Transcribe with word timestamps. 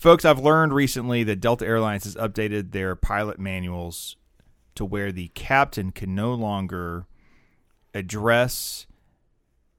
Folks, 0.00 0.24
I've 0.24 0.38
learned 0.38 0.72
recently 0.72 1.24
that 1.24 1.40
Delta 1.40 1.66
Airlines 1.66 2.04
has 2.04 2.14
updated 2.14 2.72
their 2.72 2.96
pilot 2.96 3.38
manuals 3.38 4.16
to 4.74 4.82
where 4.82 5.12
the 5.12 5.28
captain 5.34 5.90
can 5.90 6.14
no 6.14 6.32
longer 6.32 7.04
address 7.92 8.86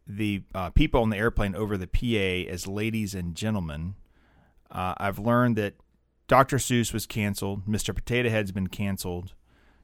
the 0.05 0.43
uh, 0.53 0.69
people 0.69 1.01
on 1.01 1.09
the 1.09 1.17
airplane 1.17 1.55
over 1.55 1.75
the 1.75 1.87
PA 1.87 2.51
as 2.53 2.67
ladies 2.67 3.15
and 3.15 3.33
gentlemen. 3.33 3.95
Uh, 4.69 4.93
I've 4.97 5.17
learned 5.17 5.55
that 5.55 5.73
Dr. 6.27 6.57
Seuss 6.57 6.93
was 6.93 7.07
canceled. 7.07 7.65
Mr. 7.65 7.95
Potato 7.95 8.29
Head's 8.29 8.51
been 8.51 8.67
canceled. 8.67 9.33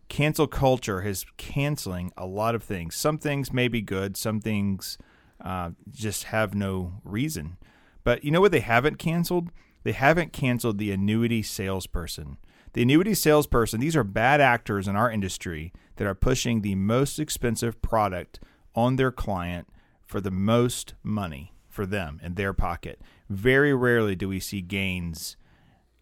Cancel 0.07 0.45
culture 0.45 1.01
is 1.01 1.25
canceling 1.37 2.11
a 2.15 2.27
lot 2.27 2.53
of 2.53 2.61
things. 2.61 2.95
Some 2.95 3.17
things 3.17 3.51
may 3.51 3.67
be 3.67 3.81
good. 3.81 4.15
Some 4.15 4.39
things 4.39 4.99
uh, 5.43 5.71
just 5.89 6.25
have 6.25 6.53
no 6.53 7.01
reason. 7.03 7.57
But 8.03 8.23
you 8.23 8.29
know 8.29 8.39
what 8.39 8.51
they 8.51 8.59
haven't 8.59 8.99
canceled? 8.99 9.49
They 9.87 9.93
haven't 9.93 10.33
canceled 10.33 10.79
the 10.79 10.91
annuity 10.91 11.41
salesperson. 11.41 12.39
The 12.73 12.81
annuity 12.81 13.13
salesperson, 13.13 13.79
these 13.79 13.95
are 13.95 14.03
bad 14.03 14.41
actors 14.41 14.85
in 14.85 14.97
our 14.97 15.09
industry 15.09 15.71
that 15.95 16.05
are 16.05 16.13
pushing 16.13 16.59
the 16.59 16.75
most 16.75 17.19
expensive 17.19 17.81
product 17.81 18.41
on 18.75 18.97
their 18.97 19.13
client 19.13 19.69
for 20.05 20.19
the 20.19 20.29
most 20.29 20.95
money 21.03 21.53
for 21.69 21.85
them 21.85 22.19
in 22.21 22.33
their 22.33 22.51
pocket. 22.51 23.01
Very 23.29 23.73
rarely 23.73 24.13
do 24.13 24.27
we 24.27 24.41
see 24.41 24.59
gains 24.59 25.37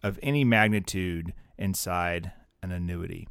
of 0.02 0.18
any 0.20 0.42
magnitude 0.42 1.32
inside 1.56 2.32
an 2.64 2.72
annuity. 2.72 3.28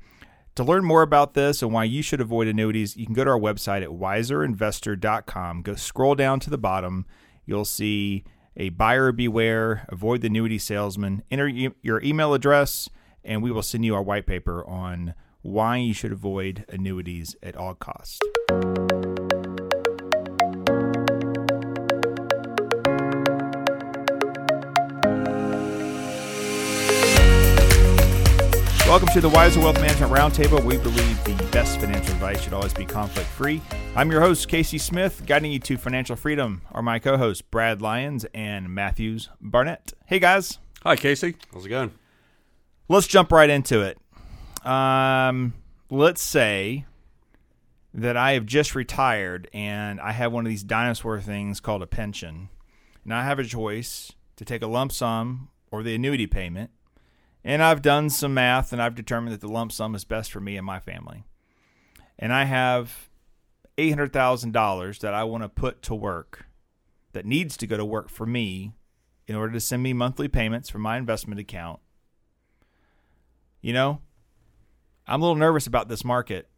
To 0.55 0.63
learn 0.63 0.85
more 0.85 1.01
about 1.01 1.33
this 1.33 1.61
and 1.61 1.73
why 1.73 1.83
you 1.83 2.01
should 2.01 2.21
avoid 2.21 2.47
annuities, 2.47 2.95
you 2.95 3.05
can 3.05 3.13
go 3.13 3.25
to 3.25 3.31
our 3.31 3.37
website 3.37 3.83
at 3.83 3.89
wiserinvestor.com. 3.89 5.63
Go 5.63 5.75
scroll 5.75 6.15
down 6.15 6.39
to 6.39 6.49
the 6.49 6.57
bottom. 6.57 7.05
You'll 7.45 7.65
see 7.65 8.23
a 8.57 8.69
buyer 8.69 9.11
beware, 9.11 9.85
avoid 9.89 10.21
the 10.21 10.27
annuity 10.27 10.57
salesman. 10.57 11.23
Enter 11.29 11.47
your 11.47 12.01
email 12.03 12.33
address, 12.33 12.89
and 13.23 13.43
we 13.43 13.51
will 13.51 13.63
send 13.63 13.85
you 13.85 13.95
our 13.95 14.03
white 14.03 14.25
paper 14.25 14.65
on 14.65 15.13
why 15.41 15.77
you 15.77 15.93
should 15.93 16.11
avoid 16.11 16.65
annuities 16.69 17.35
at 17.43 17.55
all 17.55 17.75
costs. 17.75 18.19
Welcome 28.95 29.13
to 29.13 29.19
the 29.19 29.27
Wiser 29.27 29.59
Wealth 29.59 29.81
Management 29.81 30.13
Roundtable. 30.13 30.63
We 30.63 30.77
believe 30.77 31.21
the 31.25 31.33
best 31.51 31.81
financial 31.81 32.13
advice 32.13 32.41
should 32.41 32.53
always 32.53 32.73
be 32.73 32.85
conflict 32.85 33.27
free. 33.27 33.61
I'm 33.93 34.09
your 34.09 34.21
host, 34.21 34.47
Casey 34.47 34.77
Smith. 34.77 35.23
Guiding 35.27 35.51
you 35.51 35.59
to 35.59 35.75
financial 35.75 36.15
freedom 36.15 36.61
are 36.71 36.81
my 36.81 36.99
co 36.99 37.17
hosts, 37.17 37.41
Brad 37.41 37.81
Lyons 37.81 38.25
and 38.33 38.73
Matthews 38.73 39.27
Barnett. 39.41 39.91
Hey, 40.05 40.19
guys. 40.19 40.59
Hi, 40.83 40.95
Casey. 40.95 41.35
How's 41.53 41.65
it 41.65 41.69
going? 41.69 41.91
Let's 42.87 43.05
jump 43.05 43.33
right 43.33 43.49
into 43.49 43.81
it. 43.81 43.97
Um, 44.65 45.55
let's 45.89 46.21
say 46.21 46.85
that 47.93 48.15
I 48.15 48.31
have 48.31 48.45
just 48.45 48.75
retired 48.75 49.49
and 49.51 49.99
I 49.99 50.13
have 50.13 50.31
one 50.31 50.45
of 50.45 50.49
these 50.49 50.63
dinosaur 50.63 51.19
things 51.19 51.59
called 51.59 51.81
a 51.81 51.87
pension. 51.87 52.47
And 53.03 53.13
I 53.13 53.25
have 53.25 53.39
a 53.39 53.43
choice 53.43 54.13
to 54.37 54.45
take 54.45 54.61
a 54.61 54.67
lump 54.67 54.93
sum 54.93 55.49
or 55.69 55.83
the 55.83 55.95
annuity 55.95 56.27
payment. 56.27 56.71
And 57.47 57.61
I've 57.61 57.83
done 57.83 58.09
some 58.09 58.33
math 58.33 58.73
and 58.73 58.81
I've 58.81 58.95
determined 58.95 59.31
that 59.31 59.39
the 59.39 59.47
lump 59.47 59.71
sum 59.71 59.93
is 59.93 60.03
best 60.03 60.31
for 60.31 60.39
me 60.39 60.57
and 60.57 60.65
my 60.65 60.79
family. 60.79 61.25
And 62.17 62.33
I 62.33 62.45
have 62.45 63.07
$800,000 63.77 64.99
that 64.99 65.13
I 65.13 65.23
want 65.25 65.43
to 65.43 65.49
put 65.49 65.83
to 65.83 65.93
work 65.93 66.47
that 67.13 67.23
needs 67.23 67.55
to 67.57 67.67
go 67.67 67.77
to 67.77 67.85
work 67.85 68.09
for 68.09 68.25
me 68.25 68.73
in 69.27 69.35
order 69.35 69.53
to 69.53 69.59
send 69.59 69.83
me 69.83 69.93
monthly 69.93 70.27
payments 70.27 70.71
from 70.71 70.81
my 70.81 70.97
investment 70.97 71.39
account. 71.39 71.79
You 73.61 73.73
know, 73.73 74.01
I'm 75.05 75.21
a 75.21 75.23
little 75.23 75.35
nervous 75.35 75.67
about 75.67 75.87
this 75.87 76.03
market. 76.03 76.49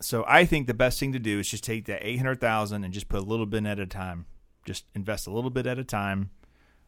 So 0.00 0.24
I 0.26 0.44
think 0.44 0.66
the 0.66 0.74
best 0.74 0.98
thing 0.98 1.12
to 1.12 1.20
do 1.20 1.38
is 1.38 1.48
just 1.48 1.62
take 1.62 1.84
that 1.84 2.04
800,000 2.04 2.82
and 2.82 2.92
just 2.92 3.08
put 3.08 3.20
a 3.20 3.24
little 3.24 3.46
bit 3.46 3.64
at 3.64 3.78
a 3.78 3.86
time. 3.86 4.26
Just 4.64 4.86
invest 4.92 5.28
a 5.28 5.30
little 5.30 5.50
bit 5.50 5.68
at 5.68 5.78
a 5.78 5.84
time 5.84 6.30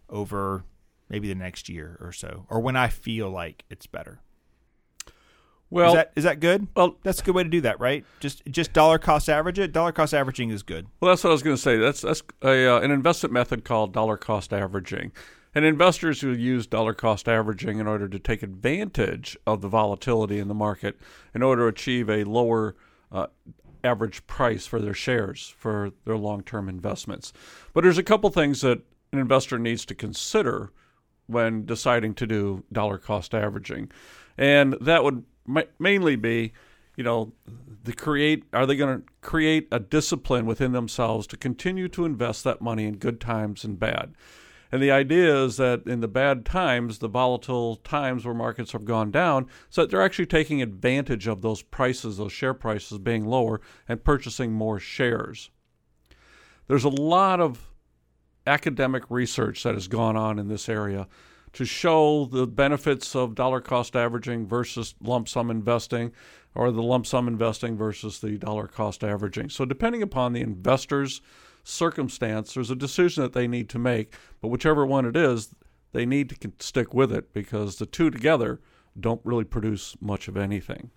over 0.08 0.64
maybe 1.08 1.28
the 1.28 1.34
next 1.34 1.68
year 1.68 1.98
or 2.00 2.12
so, 2.12 2.46
or 2.48 2.60
when 2.60 2.76
I 2.76 2.88
feel 2.88 3.30
like 3.30 3.64
it's 3.70 3.86
better. 3.86 4.20
Well, 5.70 5.88
is 5.88 5.94
that 5.94 6.12
is 6.14 6.24
that 6.24 6.40
good? 6.40 6.68
Well, 6.76 6.98
that's 7.02 7.20
a 7.20 7.24
good 7.24 7.34
way 7.34 7.42
to 7.42 7.48
do 7.48 7.60
that, 7.62 7.80
right? 7.80 8.04
Just 8.20 8.42
just 8.46 8.72
dollar 8.72 8.98
cost 8.98 9.28
average 9.28 9.58
it. 9.58 9.72
Dollar 9.72 9.92
cost 9.92 10.14
averaging 10.14 10.50
is 10.50 10.62
good. 10.62 10.86
Well, 11.00 11.10
that's 11.10 11.24
what 11.24 11.30
I 11.30 11.32
was 11.32 11.42
going 11.42 11.56
to 11.56 11.62
say. 11.62 11.78
That's 11.78 12.02
that's 12.02 12.22
a, 12.42 12.76
uh, 12.76 12.80
an 12.80 12.90
investment 12.90 13.32
method 13.32 13.64
called 13.64 13.92
dollar 13.92 14.16
cost 14.16 14.52
averaging. 14.52 15.12
And 15.52 15.64
investors 15.64 16.20
who 16.20 16.32
use 16.32 16.66
dollar 16.66 16.94
cost 16.94 17.28
averaging 17.28 17.78
in 17.78 17.86
order 17.86 18.08
to 18.08 18.18
take 18.18 18.42
advantage 18.42 19.36
of 19.46 19.62
the 19.62 19.68
volatility 19.68 20.38
in 20.38 20.48
the 20.48 20.54
market 20.54 20.98
in 21.34 21.42
order 21.42 21.62
to 21.62 21.68
achieve 21.68 22.10
a 22.10 22.24
lower 22.24 22.76
uh, 23.10 23.28
average 23.84 24.26
price 24.26 24.66
for 24.66 24.80
their 24.80 24.94
shares 24.94 25.54
for 25.56 25.92
their 26.04 26.16
long 26.16 26.42
term 26.42 26.68
investments. 26.68 27.32
But 27.72 27.84
there's 27.84 27.98
a 27.98 28.02
couple 28.02 28.30
things 28.30 28.60
that 28.60 28.82
an 29.12 29.18
investor 29.18 29.58
needs 29.58 29.84
to 29.86 29.94
consider 29.94 30.72
when 31.26 31.64
deciding 31.64 32.14
to 32.14 32.26
do 32.26 32.64
dollar 32.72 32.98
cost 32.98 33.34
averaging. 33.34 33.90
And 34.36 34.74
that 34.80 35.04
would 35.04 35.24
mainly 35.78 36.16
be, 36.16 36.52
you 36.96 37.04
know, 37.04 37.32
the 37.82 37.92
create 37.92 38.44
are 38.52 38.66
they 38.66 38.76
going 38.76 39.00
to 39.00 39.06
create 39.20 39.68
a 39.70 39.78
discipline 39.78 40.46
within 40.46 40.72
themselves 40.72 41.26
to 41.28 41.36
continue 41.36 41.88
to 41.88 42.04
invest 42.04 42.44
that 42.44 42.60
money 42.60 42.84
in 42.84 42.96
good 42.96 43.20
times 43.20 43.64
and 43.64 43.78
bad. 43.78 44.14
And 44.72 44.82
the 44.82 44.90
idea 44.90 45.44
is 45.44 45.56
that 45.58 45.86
in 45.86 46.00
the 46.00 46.08
bad 46.08 46.44
times, 46.44 46.98
the 46.98 47.06
volatile 47.06 47.76
times 47.76 48.24
where 48.24 48.34
markets 48.34 48.72
have 48.72 48.84
gone 48.84 49.12
down, 49.12 49.46
so 49.70 49.82
that 49.82 49.90
they're 49.90 50.02
actually 50.02 50.26
taking 50.26 50.60
advantage 50.60 51.28
of 51.28 51.42
those 51.42 51.62
prices, 51.62 52.16
those 52.16 52.32
share 52.32 52.54
prices 52.54 52.98
being 52.98 53.24
lower, 53.24 53.60
and 53.88 54.02
purchasing 54.02 54.52
more 54.52 54.80
shares. 54.80 55.50
There's 56.66 56.82
a 56.82 56.88
lot 56.88 57.40
of 57.40 57.70
academic 58.46 59.04
research 59.10 59.62
that 59.62 59.74
has 59.74 59.88
gone 59.88 60.16
on 60.16 60.38
in 60.38 60.48
this 60.48 60.68
area 60.68 61.06
to 61.54 61.64
show 61.64 62.26
the 62.26 62.46
benefits 62.46 63.14
of 63.14 63.34
dollar 63.34 63.60
cost 63.60 63.94
averaging 63.94 64.46
versus 64.46 64.94
lump 65.00 65.28
sum 65.28 65.50
investing 65.50 66.12
or 66.54 66.70
the 66.70 66.82
lump 66.82 67.06
sum 67.06 67.28
investing 67.28 67.76
versus 67.76 68.20
the 68.20 68.36
dollar 68.38 68.66
cost 68.66 69.02
averaging. 69.02 69.48
So, 69.48 69.64
depending 69.64 70.02
upon 70.02 70.32
the 70.32 70.40
investor's 70.40 71.20
circumstance, 71.62 72.54
there's 72.54 72.70
a 72.70 72.76
decision 72.76 73.22
that 73.22 73.32
they 73.32 73.48
need 73.48 73.68
to 73.70 73.78
make. 73.78 74.14
But 74.40 74.48
whichever 74.48 74.84
one 74.84 75.06
it 75.06 75.16
is, 75.16 75.54
they 75.92 76.04
need 76.04 76.30
to 76.40 76.52
stick 76.58 76.92
with 76.92 77.12
it 77.12 77.32
because 77.32 77.76
the 77.76 77.86
two 77.86 78.10
together 78.10 78.60
don't 78.98 79.20
really 79.24 79.44
produce 79.44 79.96
much 80.00 80.28
of 80.28 80.36
anything. 80.36 80.90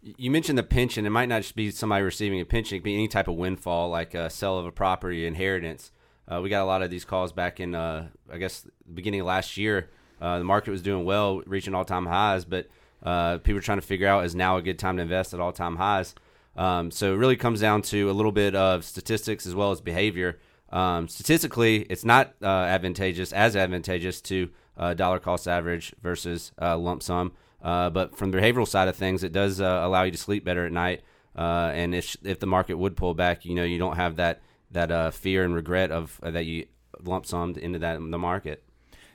You 0.00 0.30
mentioned 0.30 0.58
the 0.58 0.64
pension. 0.64 1.06
It 1.06 1.10
might 1.10 1.28
not 1.28 1.42
just 1.42 1.56
be 1.56 1.70
somebody 1.70 2.04
receiving 2.04 2.40
a 2.40 2.44
pension; 2.44 2.76
it 2.76 2.80
could 2.80 2.84
be 2.84 2.94
any 2.94 3.08
type 3.08 3.28
of 3.28 3.36
windfall, 3.36 3.88
like 3.88 4.14
a 4.14 4.30
sale 4.30 4.58
of 4.58 4.66
a 4.66 4.72
property, 4.72 5.26
inheritance. 5.26 5.90
Uh, 6.30 6.40
we 6.40 6.48
got 6.48 6.62
a 6.62 6.64
lot 6.64 6.82
of 6.82 6.90
these 6.90 7.04
calls 7.04 7.32
back 7.32 7.60
in, 7.60 7.74
uh, 7.74 8.08
I 8.32 8.38
guess, 8.38 8.66
beginning 8.92 9.20
of 9.20 9.26
last 9.26 9.56
year. 9.56 9.90
Uh, 10.20 10.38
the 10.38 10.44
market 10.44 10.70
was 10.70 10.82
doing 10.82 11.04
well, 11.04 11.42
reaching 11.46 11.74
all 11.74 11.84
time 11.84 12.06
highs, 12.06 12.44
but 12.44 12.68
uh, 13.02 13.38
people 13.38 13.58
are 13.58 13.62
trying 13.62 13.80
to 13.80 13.86
figure 13.86 14.08
out 14.08 14.24
is 14.24 14.34
now 14.34 14.56
a 14.56 14.62
good 14.62 14.78
time 14.78 14.96
to 14.96 15.02
invest 15.02 15.34
at 15.34 15.40
all 15.40 15.52
time 15.52 15.76
highs. 15.76 16.14
Um, 16.56 16.90
so 16.90 17.12
it 17.12 17.16
really 17.16 17.36
comes 17.36 17.60
down 17.60 17.82
to 17.82 18.10
a 18.10 18.12
little 18.12 18.32
bit 18.32 18.54
of 18.54 18.84
statistics 18.84 19.44
as 19.44 19.54
well 19.54 19.70
as 19.70 19.80
behavior. 19.80 20.38
Um, 20.70 21.08
statistically, 21.08 21.82
it's 21.90 22.04
not 22.04 22.34
uh, 22.42 22.46
advantageous 22.46 23.32
as 23.32 23.54
advantageous 23.54 24.20
to 24.22 24.50
uh, 24.76 24.94
dollar 24.94 25.18
cost 25.18 25.46
average 25.46 25.94
versus 26.02 26.52
lump 26.58 27.02
sum. 27.02 27.32
but 27.60 28.16
from 28.16 28.30
the 28.30 28.38
behavioral 28.38 28.66
side 28.66 28.88
of 28.88 28.96
things, 28.96 29.22
it 29.22 29.32
does 29.32 29.60
allow 29.60 30.04
you 30.04 30.12
to 30.12 30.18
sleep 30.18 30.44
better 30.44 30.64
at 30.64 30.72
night. 30.72 31.02
and 31.36 31.94
if 31.94 32.16
if 32.24 32.40
the 32.40 32.46
market 32.46 32.78
would 32.78 32.96
pull 32.96 33.14
back, 33.14 33.44
you 33.44 33.54
know 33.54 33.64
you 33.64 33.78
don't 33.78 33.96
have 33.96 34.16
that 34.16 34.40
that 34.74 34.90
uh, 34.90 35.10
fear 35.10 35.44
and 35.44 35.54
regret 35.54 35.90
of 35.90 36.20
uh, 36.22 36.30
that 36.30 36.44
you 36.44 36.66
lump 37.02 37.26
summed 37.26 37.56
into 37.56 37.78
that 37.78 37.98
the 37.98 38.18
market. 38.18 38.62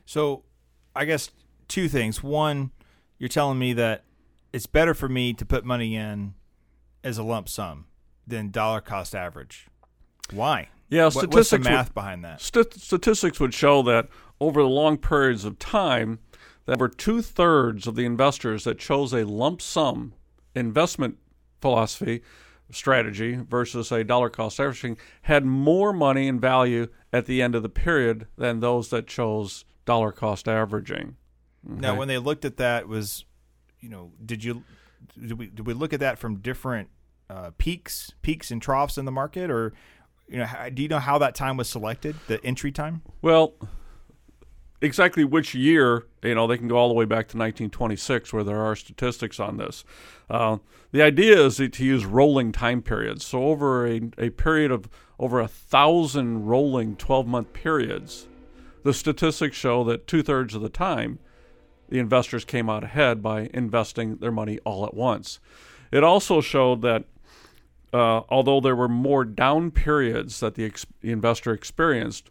So, 0.05 0.43
I 0.95 1.05
guess 1.05 1.29
two 1.67 1.87
things. 1.87 2.23
One, 2.23 2.71
you're 3.19 3.29
telling 3.29 3.59
me 3.59 3.73
that 3.73 4.03
it's 4.51 4.65
better 4.65 4.94
for 4.94 5.07
me 5.07 5.33
to 5.33 5.45
put 5.45 5.63
money 5.63 5.95
in 5.95 6.33
as 7.03 7.17
a 7.17 7.23
lump 7.23 7.47
sum 7.47 7.85
than 8.25 8.50
dollar 8.50 8.81
cost 8.81 9.13
average. 9.13 9.67
Why? 10.31 10.69
Yeah, 10.89 11.06
what, 11.06 11.13
statistics. 11.13 11.35
What's 11.35 11.50
the 11.50 11.59
math 11.59 11.88
would, 11.89 11.94
behind 11.94 12.25
that? 12.25 12.41
St- 12.41 12.73
statistics 12.73 13.39
would 13.39 13.53
show 13.53 13.83
that 13.83 14.09
over 14.39 14.62
the 14.62 14.67
long 14.67 14.97
periods 14.97 15.45
of 15.45 15.59
time, 15.59 16.19
that 16.65 16.77
over 16.77 16.88
two 16.88 17.21
thirds 17.21 17.85
of 17.85 17.95
the 17.95 18.05
investors 18.05 18.63
that 18.63 18.79
chose 18.79 19.13
a 19.13 19.25
lump 19.25 19.62
sum 19.62 20.13
investment 20.55 21.17
philosophy 21.62 22.21
strategy 22.71 23.36
versus 23.36 23.92
a 23.92 24.04
dollar 24.04 24.30
cost 24.30 24.60
averaging 24.60 24.98
had 25.24 25.45
more 25.45 25.92
money 25.92 26.27
and 26.27 26.39
value 26.39 26.88
at 27.12 27.25
the 27.25 27.42
end 27.42 27.56
of 27.56 27.63
the 27.63 27.69
period 27.69 28.27
than 28.38 28.60
those 28.60 28.89
that 28.89 29.07
chose 29.07 29.66
dollar 29.86 30.12
cost 30.12 30.48
averaging. 30.48 31.16
Okay? 31.68 31.80
Now, 31.80 31.95
when 31.95 32.07
they 32.07 32.18
looked 32.18 32.45
at 32.45 32.57
that, 32.57 32.88
was 32.88 33.25
you 33.80 33.89
know, 33.89 34.12
did 34.24 34.44
you 34.44 34.63
did 35.19 35.38
we 35.38 35.48
did 35.48 35.66
we 35.66 35.74
look 35.74 35.94
at 35.94 36.00
that 36.00 36.19
from 36.19 36.38
different 36.38 36.89
uh, 37.30 37.51
peaks, 37.57 38.12
peaks 38.21 38.51
and 38.51 38.62
troughs 38.62 38.98
in 38.98 39.06
the 39.06 39.12
market, 39.12 39.50
or 39.50 39.74
you 40.27 40.38
know, 40.38 40.48
do 40.74 40.81
you 40.81 40.88
know 40.88 41.00
how 41.00 41.18
that 41.18 41.36
time 41.36 41.57
was 41.57 41.68
selected, 41.68 42.15
the 42.27 42.44
entry 42.45 42.72
time? 42.72 43.01
Well, 43.22 43.54
exactly 44.81 45.23
which 45.23 45.53
year, 45.53 46.05
you 46.23 46.35
know, 46.35 46.47
they 46.47 46.57
can 46.57 46.67
go 46.67 46.77
all 46.77 46.87
the 46.87 46.93
way 46.93 47.05
back 47.05 47.27
to 47.29 47.37
1926 47.37 48.31
where 48.33 48.43
there 48.43 48.61
are 48.61 48.75
statistics 48.75 49.39
on 49.39 49.57
this. 49.57 49.83
Uh, 50.29 50.57
the 50.91 51.01
idea 51.01 51.39
is 51.45 51.57
to 51.57 51.85
use 51.85 52.05
rolling 52.05 52.51
time 52.51 52.81
periods. 52.81 53.25
So 53.25 53.43
over 53.43 53.85
a, 53.85 54.01
a 54.17 54.29
period 54.29 54.71
of 54.71 54.89
over 55.19 55.39
a 55.39 55.47
thousand 55.47 56.45
rolling 56.45 56.95
12 56.95 57.27
month 57.27 57.53
periods, 57.53 58.27
the 58.83 58.93
statistics 58.93 59.57
show 59.57 59.83
that 59.83 60.07
two 60.07 60.23
thirds 60.23 60.55
of 60.55 60.61
the 60.61 60.69
time, 60.69 61.19
the 61.89 61.99
investors 61.99 62.45
came 62.45 62.69
out 62.69 62.83
ahead 62.83 63.21
by 63.21 63.49
investing 63.53 64.17
their 64.17 64.31
money 64.31 64.59
all 64.63 64.85
at 64.85 64.93
once. 64.93 65.39
It 65.91 66.03
also 66.03 66.39
showed 66.39 66.81
that 66.83 67.05
uh, 67.91 68.21
although 68.29 68.61
there 68.61 68.75
were 68.75 68.87
more 68.87 69.25
down 69.25 69.71
periods 69.71 70.39
that 70.39 70.55
the, 70.55 70.65
ex- 70.65 70.85
the 71.01 71.11
investor 71.11 71.51
experienced 71.51 72.29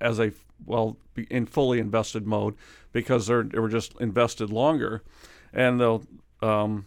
as 0.00 0.20
a 0.20 0.32
well 0.64 0.96
in 1.30 1.46
fully 1.46 1.78
invested 1.78 2.26
mode 2.26 2.54
because 2.92 3.26
they 3.26 3.34
were 3.34 3.68
just 3.68 3.94
invested 4.00 4.50
longer, 4.50 5.02
and 5.52 5.80
the 5.80 6.00
um, 6.42 6.86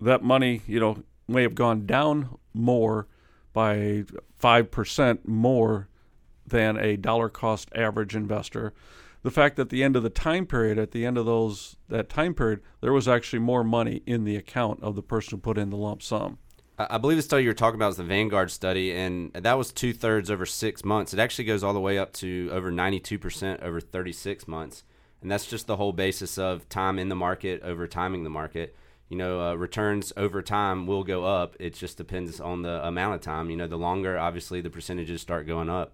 that 0.00 0.22
money 0.22 0.62
you 0.66 0.80
know 0.80 1.02
may 1.28 1.42
have 1.42 1.54
gone 1.54 1.86
down 1.86 2.38
more 2.54 3.06
by 3.52 4.04
five 4.38 4.70
percent 4.70 5.26
more 5.26 5.88
than 6.46 6.76
a 6.76 6.96
dollar 6.96 7.28
cost 7.28 7.68
average 7.74 8.14
investor. 8.14 8.72
The 9.22 9.30
fact 9.30 9.56
that 9.56 9.62
at 9.62 9.68
the 9.68 9.84
end 9.84 9.94
of 9.94 10.02
the 10.02 10.10
time 10.10 10.46
period, 10.46 10.78
at 10.78 10.90
the 10.90 11.06
end 11.06 11.16
of 11.16 11.26
those 11.26 11.76
that 11.88 12.08
time 12.08 12.34
period, 12.34 12.60
there 12.80 12.92
was 12.92 13.06
actually 13.06 13.38
more 13.38 13.62
money 13.62 14.02
in 14.04 14.24
the 14.24 14.36
account 14.36 14.82
of 14.82 14.96
the 14.96 15.02
person 15.02 15.38
who 15.38 15.42
put 15.42 15.58
in 15.58 15.70
the 15.70 15.76
lump 15.76 16.02
sum. 16.02 16.38
I 16.90 16.98
believe 16.98 17.16
the 17.16 17.22
study 17.22 17.44
you're 17.44 17.54
talking 17.54 17.76
about 17.76 17.90
is 17.90 17.96
the 17.96 18.04
Vanguard 18.04 18.50
study, 18.50 18.92
and 18.92 19.32
that 19.34 19.58
was 19.58 19.72
two 19.72 19.92
thirds 19.92 20.30
over 20.30 20.46
six 20.46 20.84
months. 20.84 21.12
It 21.12 21.20
actually 21.20 21.44
goes 21.44 21.62
all 21.62 21.72
the 21.72 21.80
way 21.80 21.98
up 21.98 22.12
to 22.14 22.48
over 22.52 22.70
92% 22.70 23.62
over 23.62 23.80
36 23.80 24.48
months. 24.48 24.84
And 25.22 25.30
that's 25.30 25.46
just 25.46 25.66
the 25.66 25.76
whole 25.76 25.92
basis 25.92 26.36
of 26.36 26.68
time 26.68 26.98
in 26.98 27.08
the 27.08 27.14
market 27.14 27.62
over 27.62 27.86
timing 27.86 28.24
the 28.24 28.30
market. 28.30 28.76
You 29.08 29.16
know, 29.16 29.40
uh, 29.40 29.54
returns 29.54 30.12
over 30.16 30.42
time 30.42 30.86
will 30.86 31.04
go 31.04 31.24
up. 31.24 31.56
It 31.60 31.74
just 31.74 31.96
depends 31.96 32.40
on 32.40 32.62
the 32.62 32.84
amount 32.86 33.14
of 33.14 33.20
time. 33.20 33.50
You 33.50 33.56
know, 33.56 33.66
the 33.66 33.76
longer, 33.76 34.18
obviously, 34.18 34.60
the 34.60 34.70
percentages 34.70 35.20
start 35.20 35.46
going 35.46 35.68
up. 35.68 35.92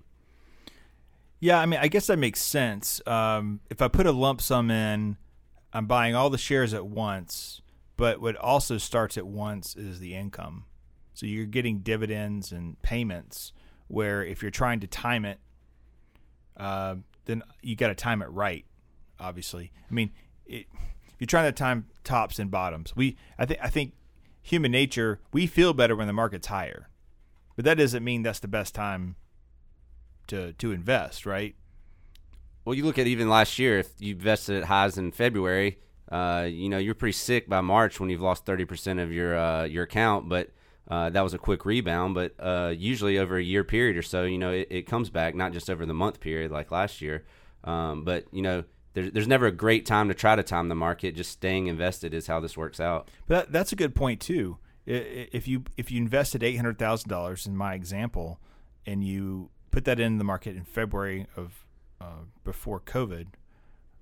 Yeah, 1.40 1.61
I 1.61 1.67
mean, 1.67 1.79
I 1.81 1.88
guess 1.88 2.06
that 2.06 2.19
makes 2.19 2.40
sense. 2.40 3.00
Um, 3.06 3.61
if 3.70 3.82
I 3.82 3.88
put 3.88 4.06
a 4.06 4.12
lump 4.12 4.40
sum 4.40 4.70
in, 4.70 5.17
I'm 5.73 5.87
buying 5.87 6.14
all 6.14 6.31
the 6.31 6.38
shares 6.38 6.73
at 6.73 6.87
once, 6.87 7.61
but 7.96 8.20
what 8.20 8.37
also 8.37 8.79
starts 8.79 9.19
at 9.19 9.26
once 9.26 9.76
is 9.76 10.00
the 10.00 10.14
income. 10.14 10.64
So 11.18 11.26
you're 11.26 11.46
getting 11.46 11.80
dividends 11.80 12.52
and 12.52 12.80
payments. 12.80 13.52
Where 13.88 14.24
if 14.24 14.40
you're 14.40 14.52
trying 14.52 14.78
to 14.80 14.86
time 14.86 15.24
it, 15.24 15.40
uh, 16.56 16.96
then 17.24 17.42
you 17.60 17.74
got 17.74 17.88
to 17.88 17.96
time 17.96 18.22
it 18.22 18.26
right. 18.26 18.64
Obviously, 19.18 19.72
I 19.90 19.92
mean, 19.92 20.12
it, 20.46 20.66
if 21.08 21.16
you're 21.18 21.26
trying 21.26 21.46
to 21.46 21.52
time 21.52 21.86
tops 22.04 22.38
and 22.38 22.52
bottoms, 22.52 22.94
we 22.94 23.16
I 23.36 23.46
think 23.46 23.58
I 23.60 23.68
think 23.68 23.94
human 24.42 24.70
nature 24.70 25.18
we 25.32 25.48
feel 25.48 25.72
better 25.72 25.96
when 25.96 26.06
the 26.06 26.12
market's 26.12 26.46
higher, 26.46 26.88
but 27.56 27.64
that 27.64 27.78
doesn't 27.78 28.04
mean 28.04 28.22
that's 28.22 28.38
the 28.38 28.46
best 28.46 28.72
time 28.72 29.16
to 30.28 30.52
to 30.52 30.70
invest, 30.70 31.26
right? 31.26 31.56
Well, 32.64 32.76
you 32.76 32.84
look 32.84 32.98
at 32.98 33.08
even 33.08 33.28
last 33.28 33.58
year, 33.58 33.80
if 33.80 33.88
you 33.98 34.14
invested 34.14 34.58
at 34.58 34.64
highs 34.64 34.96
in 34.96 35.10
February, 35.10 35.78
uh, 36.12 36.46
you 36.48 36.68
know 36.68 36.78
you're 36.78 36.94
pretty 36.94 37.10
sick 37.10 37.48
by 37.48 37.60
March 37.60 37.98
when 37.98 38.08
you've 38.08 38.20
lost 38.20 38.46
30% 38.46 39.02
of 39.02 39.10
your 39.10 39.36
uh, 39.36 39.64
your 39.64 39.82
account, 39.82 40.28
but 40.28 40.50
uh, 40.88 41.11
that 41.11 41.20
was 41.20 41.35
a 41.35 41.38
quick 41.38 41.67
rebound, 41.67 42.14
but 42.14 42.35
uh, 42.38 42.73
usually 42.75 43.19
over 43.19 43.37
a 43.37 43.43
year 43.43 43.62
period 43.62 43.96
or 43.96 44.02
so, 44.02 44.25
you 44.25 44.38
know, 44.38 44.50
it, 44.50 44.69
it, 44.70 44.82
comes 44.87 45.11
back, 45.11 45.35
not 45.35 45.52
just 45.52 45.69
over 45.69 45.85
the 45.85 45.93
month 45.93 46.19
period 46.19 46.50
like 46.50 46.70
last 46.70 47.02
year. 47.02 47.25
Um, 47.62 48.05
but, 48.05 48.25
you 48.32 48.40
know, 48.40 48.64
there's, 48.94 49.12
there's 49.12 49.29
never 49.29 49.46
a 49.46 49.52
great 49.52 49.85
time 49.85 50.08
to 50.08 50.14
try 50.14 50.35
to 50.35 50.43
time 50.43 50.69
the 50.69 50.75
market. 50.75 51.14
Just 51.14 51.31
staying 51.31 51.67
invested 51.67 52.14
is 52.14 52.26
how 52.26 52.40
this 52.40 52.56
works 52.56 52.81
out. 52.81 53.11
But 53.26 53.35
that, 53.35 53.52
that's 53.52 53.73
a 53.73 53.76
good 53.76 53.94
point, 53.94 54.20
too. 54.20 54.58
If 54.87 55.46
you 55.46 55.64
if 55.76 55.90
you 55.90 55.99
invested 55.99 56.43
eight 56.43 56.56
hundred 56.56 56.79
thousand 56.79 57.11
dollars 57.11 57.46
in 57.46 57.55
my 57.55 57.75
example, 57.75 58.40
and 58.87 59.05
you 59.05 59.50
put 59.70 59.85
that 59.85 60.00
in 60.00 60.17
the 60.17 60.25
market 60.25 60.56
in 60.56 60.64
February 60.64 61.26
of 61.37 61.67
uh, 62.00 62.23
before 62.43 62.81
COVID, 62.81 63.26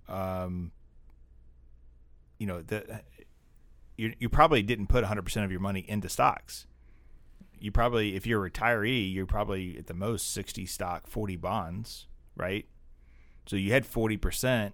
um, 0.09 0.71
you 2.39 2.47
know 2.47 2.63
the 2.63 3.01
you, 3.97 4.15
you 4.21 4.29
probably 4.29 4.63
didn't 4.63 4.87
put 4.87 5.05
100% 5.05 5.45
of 5.45 5.51
your 5.51 5.59
money 5.59 5.85
into 5.89 6.09
stocks 6.09 6.67
you 7.59 7.73
probably 7.73 8.15
if 8.15 8.27
you're 8.27 8.45
a 8.45 8.51
retiree, 8.51 9.13
you're 9.13 9.27
probably 9.27 9.79
at 9.79 9.87
the 9.87 9.95
most 9.95 10.33
60 10.33 10.67
stock, 10.67 11.07
40 11.07 11.37
bonds, 11.37 12.07
right? 12.37 12.67
So 13.47 13.57
you 13.57 13.73
had 13.73 13.85
40% 13.85 14.73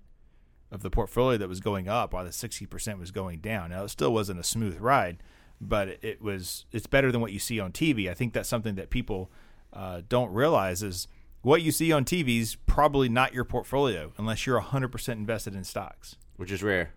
of 0.71 0.83
the 0.83 0.91
portfolio 0.91 1.37
that 1.39 1.49
was 1.49 1.61
going 1.61 1.89
up 1.89 2.15
while 2.15 2.25
the 2.25 2.31
60% 2.31 2.99
was 2.99 3.11
going 3.11 3.41
down. 3.41 3.71
Now 3.71 3.85
it 3.85 3.91
still 3.91 4.13
wasn't 4.13 4.41
a 4.41 4.45
smooth 4.45 4.81
ride, 4.81 5.23
but 5.61 5.99
it 6.03 6.23
was 6.23 6.65
it's 6.73 6.87
better 6.87 7.13
than 7.13 7.21
what 7.21 7.33
you 7.33 7.39
see 7.39 7.61
on 7.61 7.73
TV. 7.73 8.11
I 8.11 8.15
think 8.15 8.33
that's 8.33 8.49
something 8.49 8.75
that 8.77 8.91
people 8.91 9.31
uh, 9.73 10.03
don't 10.09 10.33
realize 10.33 10.83
is 10.83 11.09
what 11.43 11.63
you 11.63 11.73
see 11.73 11.93
on 11.93 12.05
TV 12.05 12.41
is 12.41 12.57
probably 12.67 13.09
not 13.09 13.35
your 13.35 13.45
portfolio 13.45 14.13
unless 14.17 14.47
you're 14.47 14.61
100% 14.61 15.09
invested 15.13 15.55
in 15.55 15.65
stocks, 15.65 16.17
which 16.37 16.51
is 16.51 16.63
rare. 16.63 16.95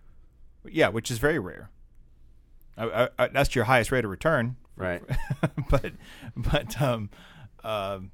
Yeah, 0.64 0.88
which 0.88 1.10
is 1.10 1.18
very 1.18 1.38
rare. 1.38 1.70
I, 2.78 3.08
I, 3.18 3.28
that's 3.28 3.54
your 3.54 3.64
highest 3.64 3.90
rate 3.90 4.04
of 4.04 4.10
return 4.10 4.56
right? 4.76 5.02
but 5.70 5.92
but 6.36 6.80
um, 6.80 7.10
um, 7.64 8.10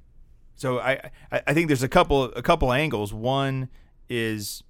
so 0.55 0.79
I 0.79 1.11
I 1.31 1.53
think 1.53 1.67
there's 1.67 1.83
a 1.83 1.89
couple 1.89 2.25
a 2.25 2.41
couple 2.41 2.71
angles. 2.71 3.13
One 3.13 3.69
is 4.09 4.63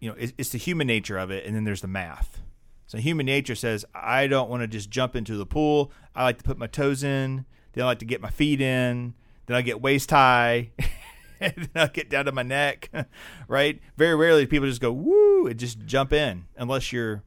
you 0.00 0.08
know 0.08 0.16
it's, 0.18 0.32
it's 0.38 0.50
the 0.50 0.58
human 0.58 0.86
nature 0.86 1.18
of 1.18 1.30
it, 1.30 1.46
and 1.46 1.54
then 1.54 1.64
there's 1.64 1.80
the 1.80 1.88
math. 1.88 2.40
So 2.86 2.98
human 2.98 3.26
nature 3.26 3.54
says 3.54 3.84
I 3.94 4.26
don't 4.26 4.48
want 4.48 4.62
to 4.62 4.66
just 4.66 4.90
jump 4.90 5.14
into 5.14 5.36
the 5.36 5.46
pool. 5.46 5.92
I 6.14 6.24
like 6.24 6.38
to 6.38 6.44
put 6.44 6.58
my 6.58 6.66
toes 6.66 7.02
in. 7.02 7.44
Then 7.72 7.84
I 7.84 7.86
like 7.86 7.98
to 8.00 8.06
get 8.06 8.20
my 8.20 8.30
feet 8.30 8.60
in. 8.60 9.14
Then 9.46 9.56
I 9.56 9.62
get 9.62 9.80
waist 9.80 10.10
high. 10.10 10.72
and 11.40 11.54
then 11.56 11.68
I 11.74 11.86
get 11.86 12.10
down 12.10 12.24
to 12.24 12.32
my 12.32 12.42
neck, 12.42 12.90
right? 13.48 13.80
Very 13.96 14.14
rarely 14.14 14.46
people 14.46 14.68
just 14.68 14.80
go 14.80 14.92
woo 14.92 15.46
and 15.46 15.58
just 15.58 15.84
jump 15.86 16.12
in, 16.12 16.46
unless 16.56 16.92
you're, 16.92 17.22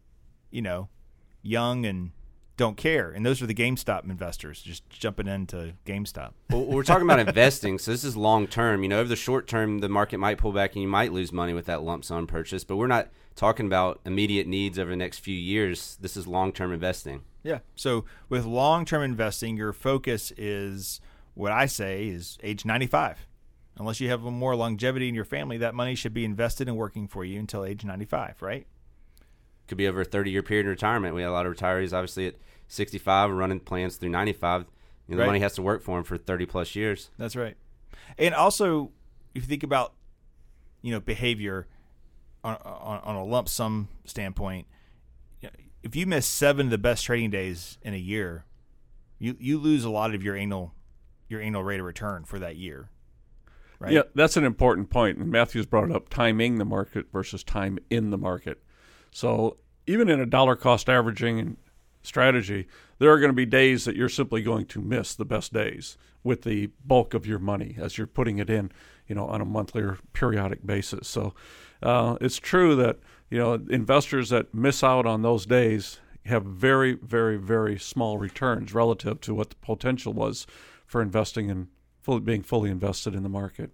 you 0.50 0.62
know, 0.62 0.90
young 1.42 1.86
and 1.86 2.12
don't 2.58 2.78
care. 2.78 3.12
And 3.12 3.26
those 3.26 3.42
are 3.42 3.46
the 3.46 3.54
GameStop 3.54 4.04
investors 4.04 4.62
just 4.62 4.88
jumping 4.90 5.28
into 5.28 5.74
GameStop. 5.86 6.34
well, 6.50 6.66
we're 6.66 6.84
talking 6.84 7.04
about 7.04 7.20
investing, 7.20 7.80
so 7.80 7.92
this 7.92 8.04
is 8.04 8.16
long 8.16 8.48
term. 8.48 8.84
You 8.84 8.90
know, 8.90 9.00
over 9.00 9.10
the 9.10 9.16
short 9.16 9.48
term, 9.48 9.80
the 9.80 9.90
market 9.90 10.20
might 10.20 10.38
pull 10.38 10.52
back 10.52 10.74
and 10.74 10.82
you 10.82 10.88
might 10.88 11.12
lose 11.12 11.32
money 11.32 11.54
with 11.54 11.66
that 11.66 11.82
lump 11.84 12.06
sum 12.06 12.28
purchase, 12.28 12.64
but 12.64 12.76
we're 12.76 12.88
not 12.88 13.10
talking 13.36 13.66
about 13.66 14.00
immediate 14.06 14.48
needs 14.48 14.78
over 14.78 14.92
the 14.92 14.98
next 14.98 15.20
few 15.20 15.36
years. 15.36 15.98
This 16.02 16.16
is 16.16 16.28
long 16.28 16.52
term 16.52 16.72
investing. 16.72 17.24
Yeah. 17.44 17.60
So 17.76 18.06
with 18.30 18.46
long 18.46 18.86
term 18.86 19.04
investing, 19.04 19.58
your 19.58 19.74
focus 19.74 20.32
is 20.38 21.02
what 21.34 21.52
I 21.52 21.66
say 21.66 22.08
is 22.08 22.38
age 22.44 22.66
95. 22.66 23.28
Unless 23.78 24.00
you 24.00 24.10
have 24.10 24.22
more 24.22 24.56
longevity 24.56 25.08
in 25.08 25.16
your 25.16 25.26
family, 25.26 25.58
that 25.58 25.74
money 25.74 25.96
should 25.96 26.14
be 26.14 26.26
invested 26.26 26.68
and 26.68 26.78
working 26.78 27.08
for 27.08 27.24
you 27.24 27.40
until 27.40 27.66
age 27.66 27.84
95, 27.84 28.42
right? 28.42 28.68
Could 29.68 29.78
be 29.78 29.88
over 29.88 30.02
a 30.02 30.06
30 30.06 30.32
year 30.32 30.44
period 30.44 30.66
in 30.66 30.72
retirement. 30.72 31.16
We 31.16 31.22
had 31.22 31.30
a 31.30 31.32
lot 31.32 31.46
of 31.46 31.56
retirees, 31.56 31.94
obviously, 31.94 32.28
at 32.28 32.36
65 32.68 33.32
running 33.32 33.60
plans 33.60 33.98
through 33.98 34.10
95 34.10 34.66
you 35.08 35.16
know, 35.16 35.24
the 35.24 35.28
money 35.28 35.40
has 35.40 35.54
to 35.56 35.62
work 35.62 35.82
for 35.82 35.98
them 35.98 36.06
for 36.06 36.18
30 36.18 36.46
plus 36.46 36.76
years. 36.76 37.10
That's 37.18 37.36
right. 37.36 37.58
And 38.18 38.34
also 38.34 38.92
if 39.34 39.44
you 39.44 39.48
think 39.48 39.64
about 39.64 39.94
you 40.82 40.92
know 40.92 41.00
behavior 41.00 41.68
on, 42.44 42.56
on, 42.64 43.00
on 43.04 43.16
a 43.16 43.24
lump 43.24 43.50
sum 43.50 43.88
standpoint 44.06 44.68
if 45.84 45.96
you 45.96 46.06
miss 46.06 46.28
seven 46.28 46.68
of 46.68 46.72
the 46.72 46.78
best 46.78 47.06
trading 47.06 47.32
days 47.32 47.78
in 47.82 47.94
a 47.94 47.98
year 47.98 48.46
you 49.20 49.36
you 49.40 49.58
lose 49.58 49.84
a 49.84 49.90
lot 49.90 50.14
of 50.14 50.24
your 50.24 50.36
annual 50.36 50.74
your 51.28 51.42
annual 51.42 51.64
rate 51.64 51.80
of 51.80 51.86
return 51.86 52.24
for 52.24 52.40
that 52.40 52.56
year 52.56 52.90
right? 53.80 53.92
Yeah 53.94 54.04
that's 54.14 54.38
an 54.38 54.44
important 54.44 54.90
point. 54.90 55.18
point 55.18 55.24
and 55.24 55.32
matthews 55.32 55.66
brought 55.66 55.92
up 55.92 56.10
timing 56.10 56.58
the 56.58 56.66
market 56.66 57.08
versus 57.12 57.44
time 57.44 57.80
in 57.90 58.12
the 58.12 58.18
market 58.18 58.62
so 59.12 59.58
even 59.88 60.10
in 60.10 60.20
a 60.20 60.26
dollar 60.26 60.56
cost 60.56 60.90
averaging 60.90 61.58
strategy, 62.04 62.68
there 63.00 63.12
are 63.12 63.20
going 63.20 63.30
to 63.30 63.34
be 63.34 63.46
days 63.46 63.86
that 63.86 63.96
you're 63.96 64.10
simply 64.10 64.42
going 64.42 64.66
to 64.68 64.82
miss 64.82 65.16
the 65.16 65.26
best 65.26 65.54
days 65.54 65.98
with 66.24 66.44
the 66.44 66.70
bulk 66.86 67.14
of 67.14 67.26
your 67.26 67.40
money 67.40 67.76
as 67.80 67.98
you're 67.98 68.08
putting 68.08 68.38
it 68.38 68.50
in, 68.50 68.72
you 69.08 69.16
know, 69.16 69.26
on 69.28 69.42
a 69.42 69.46
monthly 69.46 69.82
or 69.82 69.98
periodic 70.14 70.66
basis. 70.66 71.08
So 71.08 71.34
uh, 71.82 72.18
it's 72.22 72.38
true 72.38 72.76
that 72.76 73.00
you 73.30 73.38
know 73.38 73.54
investors 73.70 74.30
that 74.30 74.54
miss 74.54 74.84
out 74.84 75.06
on 75.06 75.22
those 75.22 75.46
days 75.46 76.00
have 76.26 76.44
very, 76.44 76.94
very, 76.94 77.38
very 77.38 77.80
small 77.80 78.18
returns 78.18 78.74
relative 78.74 79.20
to 79.22 79.34
what 79.34 79.50
the 79.50 79.56
potential 79.58 80.14
was 80.14 80.46
for 80.86 81.02
investing 81.02 81.50
and 81.50 81.68
being 82.24 82.44
fully 82.44 82.70
invested 82.70 83.16
in 83.16 83.24
the 83.24 83.30
market 83.30 83.72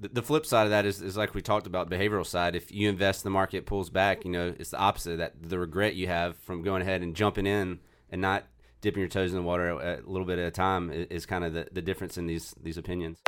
the 0.00 0.22
flip 0.22 0.46
side 0.46 0.64
of 0.64 0.70
that 0.70 0.86
is, 0.86 1.02
is 1.02 1.16
like 1.16 1.34
we 1.34 1.42
talked 1.42 1.66
about 1.66 1.90
behavioral 1.90 2.26
side 2.26 2.56
if 2.56 2.72
you 2.72 2.88
invest 2.88 3.22
the 3.22 3.30
market 3.30 3.66
pulls 3.66 3.90
back 3.90 4.24
you 4.24 4.30
know 4.30 4.54
it's 4.58 4.70
the 4.70 4.78
opposite 4.78 5.18
that 5.18 5.34
the 5.42 5.58
regret 5.58 5.94
you 5.94 6.06
have 6.06 6.36
from 6.38 6.62
going 6.62 6.82
ahead 6.82 7.02
and 7.02 7.14
jumping 7.14 7.46
in 7.46 7.78
and 8.10 8.20
not 8.20 8.44
dipping 8.80 9.00
your 9.00 9.08
toes 9.08 9.30
in 9.30 9.36
the 9.36 9.42
water 9.42 9.68
a 9.68 10.00
little 10.06 10.26
bit 10.26 10.38
at 10.38 10.46
a 10.46 10.50
time 10.50 10.90
is, 10.90 11.06
is 11.10 11.26
kind 11.26 11.44
of 11.44 11.52
the, 11.52 11.66
the 11.72 11.82
difference 11.82 12.16
in 12.16 12.26
these 12.26 12.54
these 12.62 12.78
opinions 12.78 13.18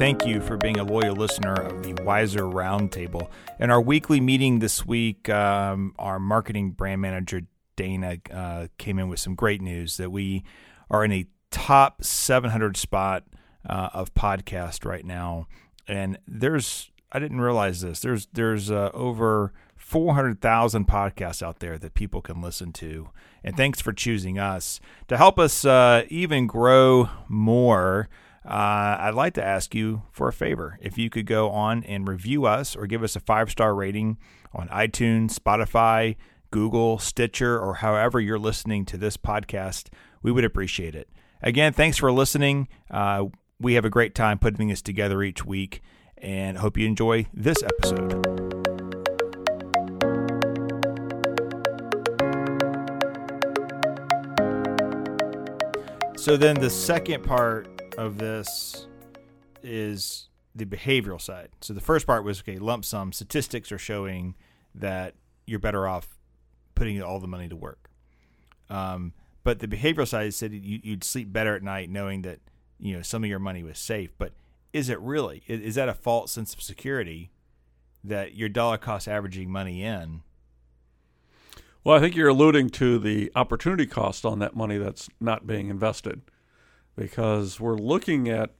Thank 0.00 0.24
you 0.24 0.40
for 0.40 0.56
being 0.56 0.78
a 0.78 0.82
loyal 0.82 1.14
listener 1.14 1.52
of 1.52 1.82
the 1.82 1.92
Wiser 2.04 2.44
Roundtable. 2.44 3.28
In 3.58 3.70
our 3.70 3.82
weekly 3.82 4.18
meeting 4.18 4.58
this 4.58 4.86
week, 4.86 5.28
um, 5.28 5.94
our 5.98 6.18
marketing 6.18 6.70
brand 6.70 7.02
manager 7.02 7.42
Dana, 7.80 8.18
uh, 8.30 8.66
came 8.76 8.98
in 8.98 9.08
with 9.08 9.18
some 9.20 9.34
great 9.34 9.62
news 9.62 9.96
that 9.96 10.10
we 10.10 10.44
are 10.90 11.02
in 11.02 11.12
a 11.12 11.26
top 11.50 12.04
700 12.04 12.76
spot 12.76 13.24
uh, 13.66 13.88
of 13.94 14.12
podcast 14.12 14.84
right 14.84 15.02
now. 15.02 15.46
And 15.88 16.18
there's, 16.28 16.90
I 17.10 17.18
didn't 17.18 17.40
realize 17.40 17.80
this, 17.80 18.00
there's, 18.00 18.28
there's 18.34 18.70
uh, 18.70 18.90
over 18.92 19.54
400,000 19.78 20.86
podcasts 20.86 21.42
out 21.42 21.60
there 21.60 21.78
that 21.78 21.94
people 21.94 22.20
can 22.20 22.42
listen 22.42 22.70
to. 22.74 23.08
And 23.42 23.56
thanks 23.56 23.80
for 23.80 23.94
choosing 23.94 24.38
us. 24.38 24.78
To 25.08 25.16
help 25.16 25.38
us 25.38 25.64
uh, 25.64 26.04
even 26.10 26.46
grow 26.46 27.08
more, 27.28 28.10
uh, 28.44 28.98
I'd 29.00 29.14
like 29.14 29.32
to 29.34 29.44
ask 29.44 29.74
you 29.74 30.02
for 30.12 30.28
a 30.28 30.34
favor. 30.34 30.78
If 30.82 30.98
you 30.98 31.08
could 31.08 31.24
go 31.24 31.48
on 31.48 31.82
and 31.84 32.06
review 32.06 32.44
us 32.44 32.76
or 32.76 32.86
give 32.86 33.02
us 33.02 33.16
a 33.16 33.20
five 33.20 33.50
star 33.50 33.74
rating 33.74 34.18
on 34.52 34.68
iTunes, 34.68 35.32
Spotify, 35.38 36.16
Google, 36.50 36.98
Stitcher, 36.98 37.58
or 37.58 37.74
however 37.74 38.20
you're 38.20 38.38
listening 38.38 38.84
to 38.86 38.96
this 38.96 39.16
podcast, 39.16 39.88
we 40.22 40.32
would 40.32 40.44
appreciate 40.44 40.94
it. 40.94 41.08
Again, 41.42 41.72
thanks 41.72 41.96
for 41.96 42.12
listening. 42.12 42.68
Uh, 42.90 43.26
we 43.60 43.74
have 43.74 43.84
a 43.84 43.90
great 43.90 44.14
time 44.14 44.38
putting 44.38 44.68
this 44.68 44.82
together 44.82 45.22
each 45.22 45.44
week 45.44 45.82
and 46.18 46.58
hope 46.58 46.76
you 46.76 46.86
enjoy 46.86 47.26
this 47.32 47.62
episode. 47.62 48.50
So 56.16 56.36
then 56.36 56.60
the 56.60 56.68
second 56.68 57.24
part 57.24 57.66
of 57.96 58.18
this 58.18 58.86
is 59.62 60.28
the 60.54 60.66
behavioral 60.66 61.20
side. 61.20 61.48
So 61.62 61.72
the 61.72 61.80
first 61.80 62.06
part 62.06 62.24
was 62.24 62.40
okay, 62.40 62.58
lump 62.58 62.84
sum 62.84 63.12
statistics 63.12 63.72
are 63.72 63.78
showing 63.78 64.34
that 64.74 65.14
you're 65.46 65.58
better 65.58 65.88
off 65.88 66.19
putting 66.80 67.02
all 67.02 67.20
the 67.20 67.28
money 67.28 67.48
to 67.48 67.56
work. 67.56 67.90
Um, 68.68 69.12
but 69.44 69.58
the 69.58 69.68
behavioral 69.68 70.08
side 70.08 70.32
said 70.34 70.52
you, 70.52 70.80
would 70.86 71.04
sleep 71.04 71.32
better 71.32 71.54
at 71.54 71.62
night 71.62 71.90
knowing 71.90 72.22
that 72.22 72.40
you 72.78 72.96
know 72.96 73.02
some 73.02 73.22
of 73.22 73.30
your 73.30 73.38
money 73.38 73.62
was 73.62 73.78
safe. 73.78 74.10
But 74.18 74.32
is 74.72 74.88
it 74.88 75.00
really? 75.00 75.42
Is, 75.46 75.60
is 75.60 75.74
that 75.74 75.88
a 75.88 75.94
false 75.94 76.32
sense 76.32 76.54
of 76.54 76.62
security 76.62 77.30
that 78.02 78.34
your 78.34 78.48
dollar 78.48 78.78
cost 78.78 79.06
averaging 79.06 79.50
money 79.50 79.82
in 79.82 80.22
well, 81.82 81.96
I 81.96 82.00
think 82.00 82.14
you're 82.14 82.28
alluding 82.28 82.70
to 82.70 82.98
the 82.98 83.32
opportunity 83.34 83.86
cost 83.86 84.26
on 84.26 84.38
that 84.40 84.54
money 84.54 84.76
that's 84.76 85.08
not 85.18 85.46
being 85.46 85.70
invested 85.70 86.20
because 86.94 87.58
we're 87.58 87.76
looking 87.76 88.28
at 88.28 88.50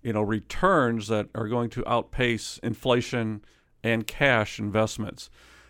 you 0.00 0.12
know 0.12 0.22
returns 0.22 1.08
that 1.08 1.28
are 1.34 1.48
going 1.48 1.70
to 1.70 1.88
outpace 1.88 2.60
inflation 2.62 3.44
and 3.82 4.06
cash 4.06 4.60
investments. 4.60 5.28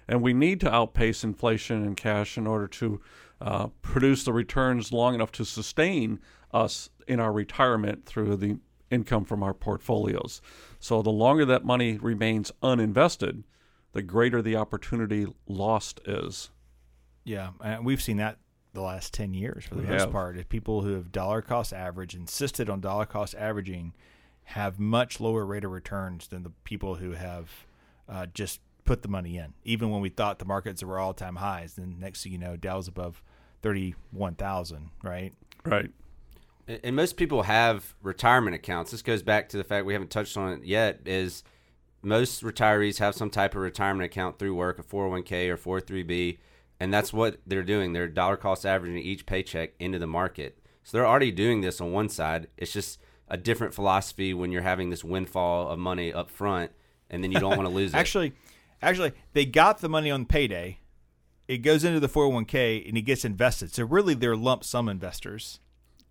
And 0.08 0.22
we 0.22 0.32
need 0.32 0.60
to 0.60 0.72
outpace 0.72 1.22
inflation 1.22 1.84
and 1.84 1.96
cash 1.96 2.38
in 2.38 2.46
order 2.46 2.66
to 2.66 3.00
uh, 3.40 3.66
produce 3.82 4.24
the 4.24 4.32
returns 4.32 4.92
long 4.92 5.14
enough 5.14 5.32
to 5.32 5.44
sustain 5.44 6.20
us 6.52 6.90
in 7.06 7.20
our 7.20 7.32
retirement 7.32 8.06
through 8.06 8.36
the 8.36 8.58
income 8.90 9.24
from 9.24 9.42
our 9.42 9.54
portfolios. 9.54 10.40
So 10.80 11.02
the 11.02 11.10
longer 11.10 11.44
that 11.44 11.64
money 11.64 11.98
remains 11.98 12.50
uninvested, 12.62 13.44
the 13.92 14.02
greater 14.02 14.40
the 14.40 14.56
opportunity 14.56 15.26
lost 15.46 16.00
is. 16.06 16.50
Yeah, 17.24 17.50
and 17.60 17.84
we've 17.84 18.00
seen 18.02 18.16
that 18.16 18.38
the 18.72 18.80
last 18.80 19.12
10 19.14 19.34
years 19.34 19.64
for 19.64 19.74
the 19.74 19.82
we 19.82 19.88
most 19.88 20.02
have. 20.02 20.12
part. 20.12 20.38
If 20.38 20.48
people 20.48 20.82
who 20.82 20.94
have 20.94 21.12
dollar 21.12 21.42
cost 21.42 21.72
average 21.72 22.14
insisted 22.14 22.70
on 22.70 22.80
dollar 22.80 23.06
cost 23.06 23.34
averaging 23.34 23.92
have 24.44 24.78
much 24.78 25.20
lower 25.20 25.44
rate 25.44 25.64
of 25.64 25.70
returns 25.70 26.28
than 26.28 26.42
the 26.42 26.52
people 26.64 26.96
who 26.96 27.12
have 27.12 27.50
uh, 28.08 28.26
just 28.32 28.60
put 28.88 29.02
the 29.02 29.08
money 29.08 29.36
in. 29.36 29.54
Even 29.64 29.90
when 29.90 30.00
we 30.00 30.08
thought 30.08 30.38
the 30.38 30.44
markets 30.44 30.82
were 30.82 30.98
all 30.98 31.14
time 31.14 31.36
highs, 31.36 31.74
then 31.74 31.96
next 32.00 32.22
thing 32.22 32.32
you 32.32 32.38
know, 32.38 32.56
Dow's 32.56 32.88
above 32.88 33.22
31,000, 33.62 34.90
right? 35.02 35.32
Right. 35.64 35.90
And 36.66 36.96
most 36.96 37.16
people 37.16 37.44
have 37.44 37.94
retirement 38.02 38.54
accounts. 38.54 38.90
This 38.90 39.02
goes 39.02 39.22
back 39.22 39.48
to 39.50 39.56
the 39.56 39.64
fact 39.64 39.86
we 39.86 39.92
haven't 39.92 40.10
touched 40.10 40.36
on 40.36 40.52
it 40.52 40.64
yet 40.64 41.00
is 41.06 41.44
most 42.02 42.42
retirees 42.42 42.98
have 42.98 43.14
some 43.14 43.30
type 43.30 43.54
of 43.54 43.62
retirement 43.62 44.04
account 44.04 44.38
through 44.38 44.54
work, 44.54 44.78
a 44.78 44.82
401k 44.82 45.48
or 45.48 45.56
403b 45.56 46.38
and 46.80 46.92
that's 46.92 47.12
what 47.12 47.38
they're 47.46 47.62
doing. 47.62 47.92
They're 47.92 48.08
dollar 48.08 48.36
cost 48.36 48.64
averaging 48.64 48.98
each 48.98 49.26
paycheck 49.26 49.72
into 49.78 49.98
the 49.98 50.06
market. 50.06 50.58
So 50.84 50.96
they're 50.96 51.06
already 51.06 51.32
doing 51.32 51.60
this 51.60 51.80
on 51.80 51.92
one 51.92 52.08
side. 52.08 52.48
It's 52.56 52.72
just 52.72 53.00
a 53.28 53.36
different 53.36 53.74
philosophy 53.74 54.32
when 54.32 54.52
you're 54.52 54.62
having 54.62 54.90
this 54.90 55.04
windfall 55.04 55.68
of 55.68 55.78
money 55.78 56.12
up 56.12 56.30
front, 56.30 56.70
and 57.10 57.22
then 57.22 57.32
you 57.32 57.40
don't 57.40 57.56
want 57.56 57.68
to 57.68 57.74
lose 57.74 57.92
it. 57.92 57.96
Actually, 57.96 58.32
actually, 58.82 59.12
they 59.32 59.44
got 59.44 59.78
the 59.78 59.88
money 59.88 60.10
on 60.10 60.26
payday. 60.26 60.80
It 61.46 61.58
goes 61.58 61.84
into 61.84 62.00
the 62.00 62.08
401k 62.08 62.86
and 62.86 62.98
it 62.98 63.02
gets 63.02 63.24
invested. 63.24 63.72
So 63.72 63.84
really, 63.84 64.14
they're 64.14 64.36
lump 64.36 64.64
sum 64.64 64.88
investors 64.88 65.60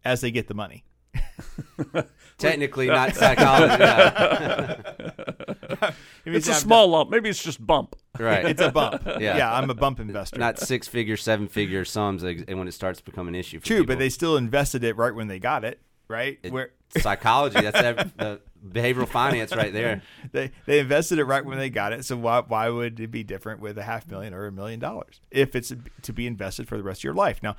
as 0.04 0.22
they 0.22 0.32
get 0.32 0.48
the 0.48 0.54
money. 0.54 0.84
Technically, 2.38 2.88
not 2.88 3.16
psychology. 3.16 3.84
it's 6.26 6.48
a 6.48 6.54
small 6.54 6.88
lump. 6.88 7.10
Maybe 7.10 7.30
it's 7.30 7.44
just 7.44 7.66
bump. 7.66 7.96
Right. 8.20 8.46
It's 8.46 8.62
a 8.62 8.72
bump. 8.72 9.04
Yeah. 9.20 9.38
Yeah, 9.38 9.54
I'm 9.54 9.70
a 9.70 9.74
bump 9.74 10.00
investor. 10.00 10.40
Not 10.40 10.60
six 10.60 10.88
figure, 10.88 11.18
seven 11.18 11.48
figure 11.48 11.86
sums 11.86 12.24
and 12.24 12.60
when 12.60 12.68
it 12.68 12.74
starts 12.74 13.00
to 13.00 13.06
become 13.06 13.28
an 13.28 13.36
issue. 13.36 13.60
True, 13.60 13.78
people. 13.78 13.96
but 13.96 14.00
they 14.00 14.10
still 14.10 14.38
invested 14.38 14.84
it 14.84 14.96
right 14.96 15.14
when 15.14 15.28
they 15.28 15.40
got 15.40 15.66
it. 15.66 15.82
Right. 16.08 16.40
It, 16.44 16.52
Where 16.52 16.70
psychology. 16.98 17.62
That's 17.62 18.12
the 18.18 18.42
behavioral 18.66 19.08
finance 19.08 19.56
right 19.56 19.74
there. 19.74 20.02
They 20.32 20.52
they 20.66 20.80
invested 20.80 21.20
it 21.20 21.26
right 21.26 21.46
when 21.46 21.58
they 21.58 21.70
got 21.70 21.94
it. 21.94 22.06
So 22.06 22.18
why 22.18 22.42
why 22.42 22.70
would 22.70 23.00
it 23.00 23.12
be 23.12 23.24
different 23.24 23.62
with 23.62 23.78
a 23.78 23.84
half 23.84 24.08
million 24.08 24.34
or 24.34 24.46
a 24.46 24.52
million 24.52 24.80
dollars 24.80 25.22
if 25.32 25.56
it's 25.56 25.74
to 26.02 26.14
be 26.14 26.28
invested 26.28 26.68
for 26.68 26.78
the 26.78 26.84
rest 26.84 27.02
of 27.02 27.04
your 27.06 27.14
life? 27.14 27.42
Now, 27.42 27.56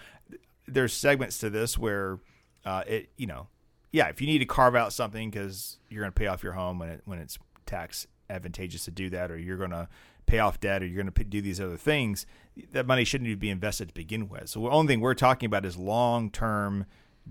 there's 0.67 0.93
segments 0.93 1.39
to 1.39 1.51
this 1.51 1.79
where 1.79 2.19
uh, 2.65 2.85
it 2.87 3.11
you 3.17 3.27
know 3.27 3.49
yeah, 3.91 4.09
if 4.09 4.21
you 4.21 4.27
need 4.27 4.39
to 4.39 4.47
carve 4.47 4.77
out 4.77 4.93
something 4.93 5.31
because 5.31 5.79
you're 5.89 6.03
going 6.03 6.13
to 6.13 6.19
pay 6.19 6.27
off 6.27 6.43
your 6.43 6.53
home 6.53 6.79
when 6.79 6.91
it 6.91 7.03
when 7.05 7.19
it's 7.19 7.39
tax 7.67 8.07
advantageous 8.29 8.85
to 8.85 8.91
do 8.91 9.09
that, 9.11 9.31
or 9.31 9.39
you're 9.39 9.57
going 9.57 9.71
to 9.71 9.89
pay 10.27 10.39
off 10.39 10.61
debt, 10.61 10.83
or 10.83 10.87
you're 10.87 11.03
going 11.03 11.13
to 11.13 11.25
do 11.25 11.41
these 11.41 11.61
other 11.61 11.77
things, 11.77 12.27
that 12.73 12.87
money 12.87 13.05
shouldn't 13.05 13.29
even 13.29 13.39
be 13.39 13.51
invested 13.51 13.89
to 13.89 13.95
begin 13.95 14.29
with. 14.29 14.49
So 14.51 14.61
the 14.61 14.69
only 14.69 14.93
thing 14.93 15.01
we're 15.01 15.15
talking 15.15 15.47
about 15.47 15.65
is 15.65 15.77
long 15.77 16.31
term. 16.31 16.87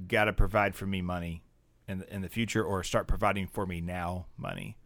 Got 0.08 0.26
to 0.26 0.34
provide 0.34 0.76
for 0.76 0.86
me 0.86 1.02
money 1.02 1.42
in 1.88 2.00
the, 2.00 2.14
in 2.14 2.22
the 2.22 2.30
future, 2.30 2.64
or 2.64 2.84
start 2.84 3.08
providing 3.08 3.48
for 3.48 3.66
me 3.66 3.82
now 3.82 4.28
money. 4.38 4.78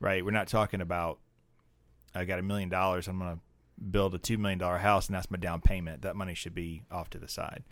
Right? 0.00 0.24
We're 0.24 0.32
not 0.32 0.48
talking 0.48 0.80
about 0.80 1.18
I 2.14 2.24
got 2.24 2.38
a 2.38 2.42
million 2.42 2.68
dollars. 2.68 3.08
I'm 3.08 3.18
going 3.18 3.36
to 3.36 3.40
build 3.90 4.14
a 4.14 4.18
two 4.18 4.38
million 4.38 4.58
dollar 4.58 4.78
house, 4.78 5.06
and 5.06 5.16
that's 5.16 5.30
my 5.30 5.38
down 5.38 5.60
payment. 5.60 6.02
That 6.02 6.16
money 6.16 6.34
should 6.34 6.54
be 6.54 6.82
off 6.90 7.10
to 7.10 7.18
the 7.18 7.28
side. 7.28 7.64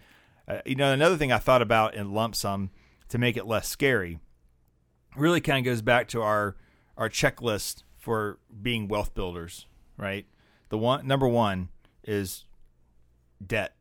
Uh, 0.49 0.61
you 0.65 0.75
know, 0.75 0.93
another 0.93 1.17
thing 1.17 1.33
I 1.33 1.39
thought 1.39 1.63
about 1.63 1.95
in 1.95 2.13
lump 2.13 2.35
sum 2.35 2.71
to 3.09 3.19
make 3.19 3.37
it 3.37 3.47
less 3.47 3.69
scary 3.69 4.19
really 5.17 5.41
kind 5.41 5.65
of 5.67 5.71
goes 5.71 5.83
back 5.83 6.09
to 6.09 6.23
our 6.23 6.57
our 6.97 7.09
checklist 7.09 7.83
for 7.97 8.39
being 8.63 8.89
wealth 8.89 9.15
builders, 9.15 9.67
right? 9.97 10.27
The 10.71 10.79
one 10.79 11.07
number 11.07 11.29
one 11.29 11.69
is 12.05 12.45
debt. 13.45 13.75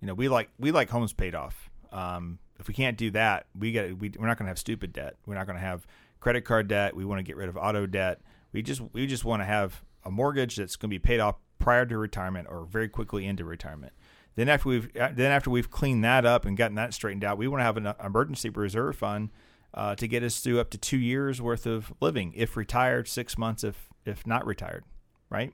You 0.00 0.08
know, 0.08 0.14
we 0.14 0.28
like 0.28 0.50
we 0.58 0.70
like 0.72 0.90
homes 0.90 1.12
paid 1.12 1.34
off. 1.34 1.70
Um, 1.90 2.38
if 2.58 2.68
we 2.68 2.74
can't 2.74 2.96
do 2.96 3.10
that, 3.12 3.46
we 3.58 3.72
get 3.72 3.98
we, 3.98 4.12
we're 4.18 4.26
not 4.26 4.38
going 4.38 4.46
to 4.46 4.50
have 4.50 4.58
stupid 4.58 4.92
debt. 4.92 5.16
We're 5.26 5.34
not 5.34 5.46
going 5.46 5.58
to 5.58 5.64
have 5.64 5.86
credit 6.20 6.42
card 6.42 6.68
debt. 6.68 6.94
We 6.96 7.04
want 7.04 7.18
to 7.18 7.22
get 7.22 7.36
rid 7.36 7.48
of 7.48 7.56
auto 7.56 7.86
debt. 7.86 8.20
We 8.52 8.62
just 8.62 8.80
we 8.92 9.06
just 9.06 9.24
want 9.24 9.42
to 9.42 9.46
have 9.46 9.84
a 10.04 10.10
mortgage 10.10 10.56
that's 10.56 10.76
going 10.76 10.90
to 10.90 10.94
be 10.94 10.98
paid 10.98 11.20
off 11.20 11.36
prior 11.58 11.86
to 11.86 11.98
retirement 11.98 12.46
or 12.50 12.64
very 12.64 12.88
quickly 12.88 13.26
into 13.26 13.44
retirement. 13.44 13.92
Then 14.36 14.48
after 14.48 14.68
we've 14.68 14.96
uh, 14.96 15.10
then 15.12 15.32
after 15.32 15.50
we've 15.50 15.70
cleaned 15.70 16.04
that 16.04 16.24
up 16.24 16.44
and 16.44 16.56
gotten 16.56 16.76
that 16.76 16.94
straightened 16.94 17.24
out, 17.24 17.38
we 17.38 17.48
want 17.48 17.60
to 17.60 17.64
have 17.64 17.76
an 17.76 17.92
emergency 18.04 18.48
reserve 18.48 18.96
fund 18.96 19.30
uh, 19.72 19.94
to 19.96 20.06
get 20.06 20.22
us 20.22 20.40
through 20.40 20.60
up 20.60 20.70
to 20.70 20.78
two 20.78 20.98
years 20.98 21.40
worth 21.40 21.66
of 21.66 21.92
living 22.00 22.32
if 22.36 22.56
retired, 22.56 23.08
six 23.08 23.36
months 23.38 23.64
if 23.64 23.88
if 24.04 24.26
not 24.26 24.46
retired, 24.46 24.84
right? 25.30 25.52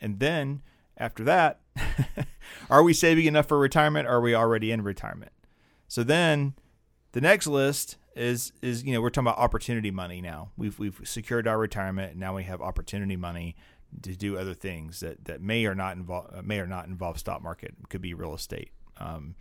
And 0.00 0.20
then 0.20 0.62
after 0.96 1.24
that, 1.24 1.60
are 2.70 2.82
we 2.82 2.92
saving 2.92 3.26
enough 3.26 3.46
for 3.46 3.58
retirement? 3.58 4.06
Or 4.06 4.12
are 4.12 4.20
we 4.20 4.34
already 4.34 4.70
in 4.70 4.82
retirement? 4.82 5.32
So 5.88 6.04
then 6.04 6.54
the 7.12 7.20
next 7.20 7.46
list 7.46 7.96
is 8.14 8.52
is 8.62 8.84
you 8.84 8.92
know 8.92 9.00
we're 9.00 9.10
talking 9.10 9.26
about 9.26 9.38
opportunity 9.38 9.90
money 9.90 10.20
now. 10.20 10.50
We've 10.56 10.78
we've 10.78 11.00
secured 11.04 11.48
our 11.48 11.58
retirement. 11.58 12.12
And 12.12 12.20
now 12.20 12.36
we 12.36 12.44
have 12.44 12.60
opportunity 12.60 13.16
money 13.16 13.56
to 14.02 14.14
do 14.14 14.36
other 14.36 14.54
things 14.54 15.00
that, 15.00 15.24
that 15.24 15.40
may 15.40 15.64
or 15.64 15.74
not 15.74 15.96
involve 15.96 16.30
uh, 16.32 16.42
may 16.42 16.60
or 16.60 16.66
not 16.66 16.86
involve 16.86 17.18
stock 17.18 17.42
market. 17.42 17.74
It 17.80 17.88
could 17.88 18.02
be 18.02 18.14
real 18.14 18.34
estate. 18.34 18.70
Um, 18.98 19.34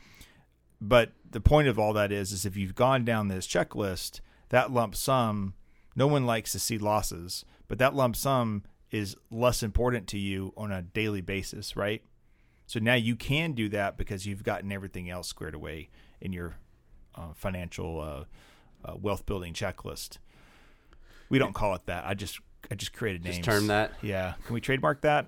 but 0.79 1.11
the 1.29 1.41
point 1.41 1.67
of 1.67 1.77
all 1.79 1.93
that 1.93 2.11
is 2.11 2.31
is 2.31 2.45
if 2.45 2.55
you've 2.55 2.75
gone 2.75 3.03
down 3.03 3.27
this 3.27 3.47
checklist, 3.47 4.21
that 4.49 4.71
lump 4.71 4.95
sum, 4.95 5.53
no 5.95 6.07
one 6.07 6.25
likes 6.25 6.51
to 6.53 6.59
see 6.59 6.77
losses, 6.77 7.43
but 7.67 7.79
that 7.79 7.95
lump 7.95 8.15
sum 8.15 8.63
is 8.91 9.15
less 9.29 9.63
important 9.63 10.07
to 10.07 10.17
you 10.17 10.53
on 10.55 10.71
a 10.71 10.81
daily 10.81 11.21
basis, 11.21 11.75
right? 11.75 12.03
So 12.67 12.79
now 12.79 12.95
you 12.95 13.15
can 13.15 13.53
do 13.53 13.69
that 13.69 13.97
because 13.97 14.25
you've 14.25 14.43
gotten 14.43 14.71
everything 14.71 15.09
else 15.09 15.27
squared 15.27 15.55
away 15.55 15.89
in 16.19 16.33
your 16.33 16.57
uh, 17.15 17.33
financial 17.33 18.01
uh, 18.01 18.87
uh, 18.87 18.95
wealth 18.95 19.25
building 19.25 19.53
checklist. 19.53 20.17
We 21.29 21.39
don't 21.39 21.53
call 21.53 21.75
it 21.75 21.85
that. 21.87 22.05
I 22.05 22.13
just 22.13 22.39
I 22.69 22.75
just 22.75 22.93
created 22.93 23.23
names. 23.23 23.37
Just 23.37 23.49
term 23.49 23.67
that. 23.67 23.93
Yeah. 24.01 24.33
Can 24.45 24.53
we 24.53 24.61
trademark 24.61 25.01
that? 25.01 25.27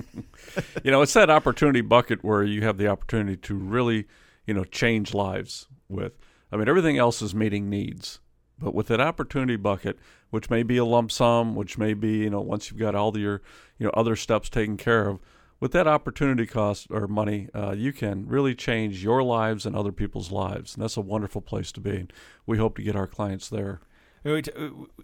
you 0.84 0.90
know, 0.90 1.02
it's 1.02 1.14
that 1.14 1.30
opportunity 1.30 1.80
bucket 1.80 2.22
where 2.22 2.42
you 2.42 2.62
have 2.62 2.76
the 2.76 2.88
opportunity 2.88 3.36
to 3.36 3.54
really, 3.54 4.06
you 4.46 4.54
know, 4.54 4.64
change 4.64 5.14
lives 5.14 5.66
with. 5.88 6.12
I 6.52 6.56
mean, 6.56 6.68
everything 6.68 6.98
else 6.98 7.22
is 7.22 7.34
meeting 7.34 7.70
needs, 7.70 8.20
but 8.58 8.74
with 8.74 8.88
that 8.88 9.00
opportunity 9.00 9.56
bucket, 9.56 9.98
which 10.30 10.50
may 10.50 10.62
be 10.62 10.76
a 10.76 10.84
lump 10.84 11.10
sum, 11.12 11.54
which 11.54 11.78
may 11.78 11.94
be, 11.94 12.18
you 12.18 12.30
know, 12.30 12.40
once 12.40 12.70
you've 12.70 12.80
got 12.80 12.94
all 12.94 13.12
the, 13.12 13.20
your, 13.20 13.42
you 13.78 13.86
know, 13.86 13.92
other 13.94 14.16
steps 14.16 14.48
taken 14.48 14.76
care 14.76 15.08
of, 15.08 15.20
with 15.60 15.72
that 15.72 15.86
opportunity 15.86 16.46
cost 16.46 16.86
or 16.90 17.06
money, 17.08 17.48
uh, 17.54 17.72
you 17.72 17.92
can 17.92 18.26
really 18.26 18.54
change 18.54 19.02
your 19.02 19.22
lives 19.22 19.66
and 19.66 19.74
other 19.74 19.92
people's 19.92 20.30
lives, 20.30 20.74
and 20.74 20.82
that's 20.82 20.96
a 20.96 21.00
wonderful 21.00 21.40
place 21.40 21.72
to 21.72 21.80
be. 21.80 22.06
We 22.46 22.58
hope 22.58 22.76
to 22.76 22.82
get 22.82 22.96
our 22.96 23.06
clients 23.06 23.48
there. 23.48 23.80
You 24.24 24.42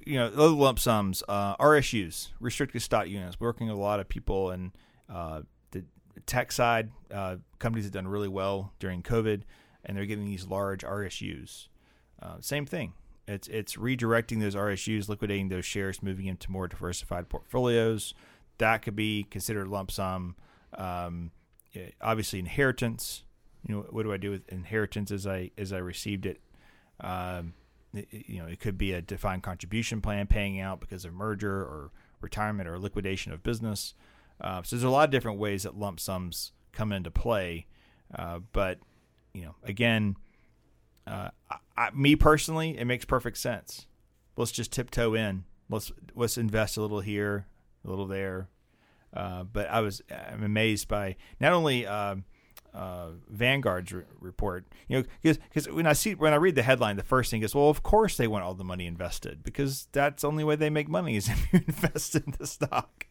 know, 0.07 0.31
those 0.31 0.53
lump 0.53 0.79
sums, 0.79 1.23
uh, 1.29 1.57
RSUs, 1.57 2.31
restricted 2.41 2.83
stock 2.83 3.09
units, 3.09 3.39
We're 3.41 3.49
working 3.49 3.69
with 3.69 3.77
a 3.77 3.81
lot 3.81 4.01
of 4.01 4.09
people 4.09 4.51
and 4.51 4.73
uh, 5.09 5.43
the 5.71 5.85
tech 6.27 6.53
side, 6.53 6.91
uh, 7.13 7.37
companies 7.59 7.85
have 7.85 7.93
done 7.93 8.09
really 8.09 8.29
well 8.29 8.73
during 8.79 9.03
COVID, 9.03 9.43
and 9.85 9.97
they're 9.97 10.07
getting 10.07 10.27
these 10.27 10.47
large 10.47 10.83
RSUs. 10.83 11.69
Uh, 12.21 12.37
same 12.41 12.67
thing. 12.67 12.93
It's 13.27 13.49
it's 13.49 13.77
redirecting 13.77 14.41
those 14.41 14.55
RSUs, 14.55 15.09
liquidating 15.09 15.49
those 15.49 15.65
shares, 15.65 16.03
moving 16.03 16.27
into 16.27 16.51
more 16.51 16.69
diversified 16.69 17.29
portfolios. 17.29 18.15
That 18.59 18.83
could 18.83 18.97
be 18.97 19.27
considered 19.31 19.69
lump 19.69 19.91
sum. 19.91 20.37
Um, 20.77 21.31
obviously, 22.01 22.39
inheritance. 22.39 23.25
You 23.67 23.77
know, 23.77 23.87
what 23.91 24.03
do 24.03 24.13
I 24.13 24.17
do 24.17 24.31
with 24.31 24.49
inheritance 24.53 25.11
as 25.11 25.27
I 25.27 25.51
as 25.57 25.73
I 25.73 25.79
received 25.79 26.27
it? 26.27 26.41
Um, 27.01 27.55
you 27.93 28.41
know, 28.41 28.47
it 28.47 28.61
could 28.61 28.77
be 28.77 28.93
a 28.93 29.01
defined 29.01 29.43
contribution 29.43 30.01
plan 30.01 30.27
paying 30.27 30.61
out 30.61 30.81
because 30.81 31.05
of 31.05 31.13
merger 31.13 31.63
or 31.63 31.91
retirement 32.21 32.69
or 32.69 32.79
liquidation 32.79 33.33
of 33.33 33.43
business. 33.43 33.95
Uh, 34.41 34.63
so 34.63 34.77
there's 34.77 34.85
a 34.85 34.91
lot 34.91 35.05
of 35.05 35.11
different 35.11 35.39
ways 35.39 35.63
that 35.63 35.79
lump 35.79 36.01
sums 36.01 36.53
come 36.73 36.93
into 36.93 37.11
play. 37.11 37.67
Uh, 38.15 38.41
but 38.53 38.79
you 39.33 39.43
know, 39.43 39.55
again, 39.63 40.17
uh, 41.07 41.31
I, 41.51 41.57
I, 41.77 41.91
me 41.93 42.17
personally, 42.17 42.79
it 42.79 42.85
makes 42.85 43.05
perfect 43.05 43.39
sense. 43.39 43.87
Let's 44.37 44.53
just 44.53 44.73
tiptoe 44.73 45.15
in. 45.15 45.45
Let's 45.71 45.93
let's 46.15 46.37
invest 46.37 46.77
a 46.77 46.81
little 46.81 47.01
here, 47.01 47.47
a 47.85 47.89
little 47.89 48.07
there. 48.07 48.49
Uh, 49.15 49.45
but 49.45 49.69
I 49.71 49.81
was 49.81 50.03
I'm 50.11 50.43
amazed 50.43 50.89
by 50.89 51.17
not 51.41 51.53
only 51.53 51.87
um, 51.87 52.25
uh, 52.75 53.11
Vanguard's 53.29 53.93
re- 53.93 54.03
report. 54.21 54.67
You 54.89 54.99
know, 54.99 55.05
because 55.23 55.69
when 55.69 55.87
I 55.87 55.93
see 55.93 56.15
when 56.15 56.33
I 56.33 56.37
read 56.37 56.57
the 56.57 56.63
headline, 56.63 56.97
the 56.97 57.03
first 57.05 57.31
thing 57.31 57.43
is, 57.43 57.55
well, 57.55 57.69
of 57.71 57.83
course 57.83 58.17
they 58.17 58.27
want 58.27 58.45
all 58.45 58.55
the 58.55 58.65
money 58.65 58.87
invested 58.87 59.43
because 59.43 59.89
that's 59.93 60.23
the 60.23 60.29
only 60.29 60.45
way 60.45 60.57
they 60.57 60.71
make 60.71 60.89
money 60.89 61.17
is 61.17 61.29
if 61.31 61.53
you 61.53 61.61
invest 61.67 62.17
in 62.17 62.35
the 62.39 62.47
stock, 62.47 63.07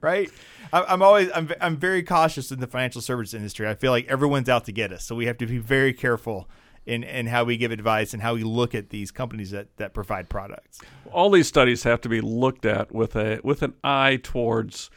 right? 0.00 0.30
I, 0.72 0.82
I'm 0.82 1.02
always 1.02 1.30
I'm 1.34 1.50
I'm 1.60 1.76
very 1.76 2.02
cautious 2.02 2.50
in 2.50 2.60
the 2.60 2.66
financial 2.66 3.00
services 3.00 3.34
industry. 3.34 3.68
I 3.68 3.74
feel 3.74 3.92
like 3.92 4.06
everyone's 4.08 4.48
out 4.48 4.64
to 4.64 4.72
get 4.72 4.92
us, 4.92 5.04
so 5.04 5.14
we 5.14 5.26
have 5.26 5.38
to 5.38 5.46
be 5.46 5.58
very 5.58 5.92
careful 5.92 6.48
in, 6.86 7.02
in 7.02 7.26
how 7.26 7.44
we 7.44 7.56
give 7.56 7.70
advice 7.70 8.12
and 8.12 8.22
how 8.22 8.34
we 8.34 8.42
look 8.42 8.74
at 8.74 8.90
these 8.90 9.10
companies 9.10 9.50
that, 9.50 9.74
that 9.76 9.94
provide 9.94 10.28
products. 10.28 10.80
All 11.10 11.30
these 11.30 11.48
studies 11.48 11.82
have 11.84 12.00
to 12.02 12.08
be 12.08 12.20
looked 12.20 12.66
at 12.66 12.92
with 12.94 13.16
a 13.16 13.40
with 13.42 13.62
an 13.62 13.74
eye 13.82 14.18
towards, 14.22 14.90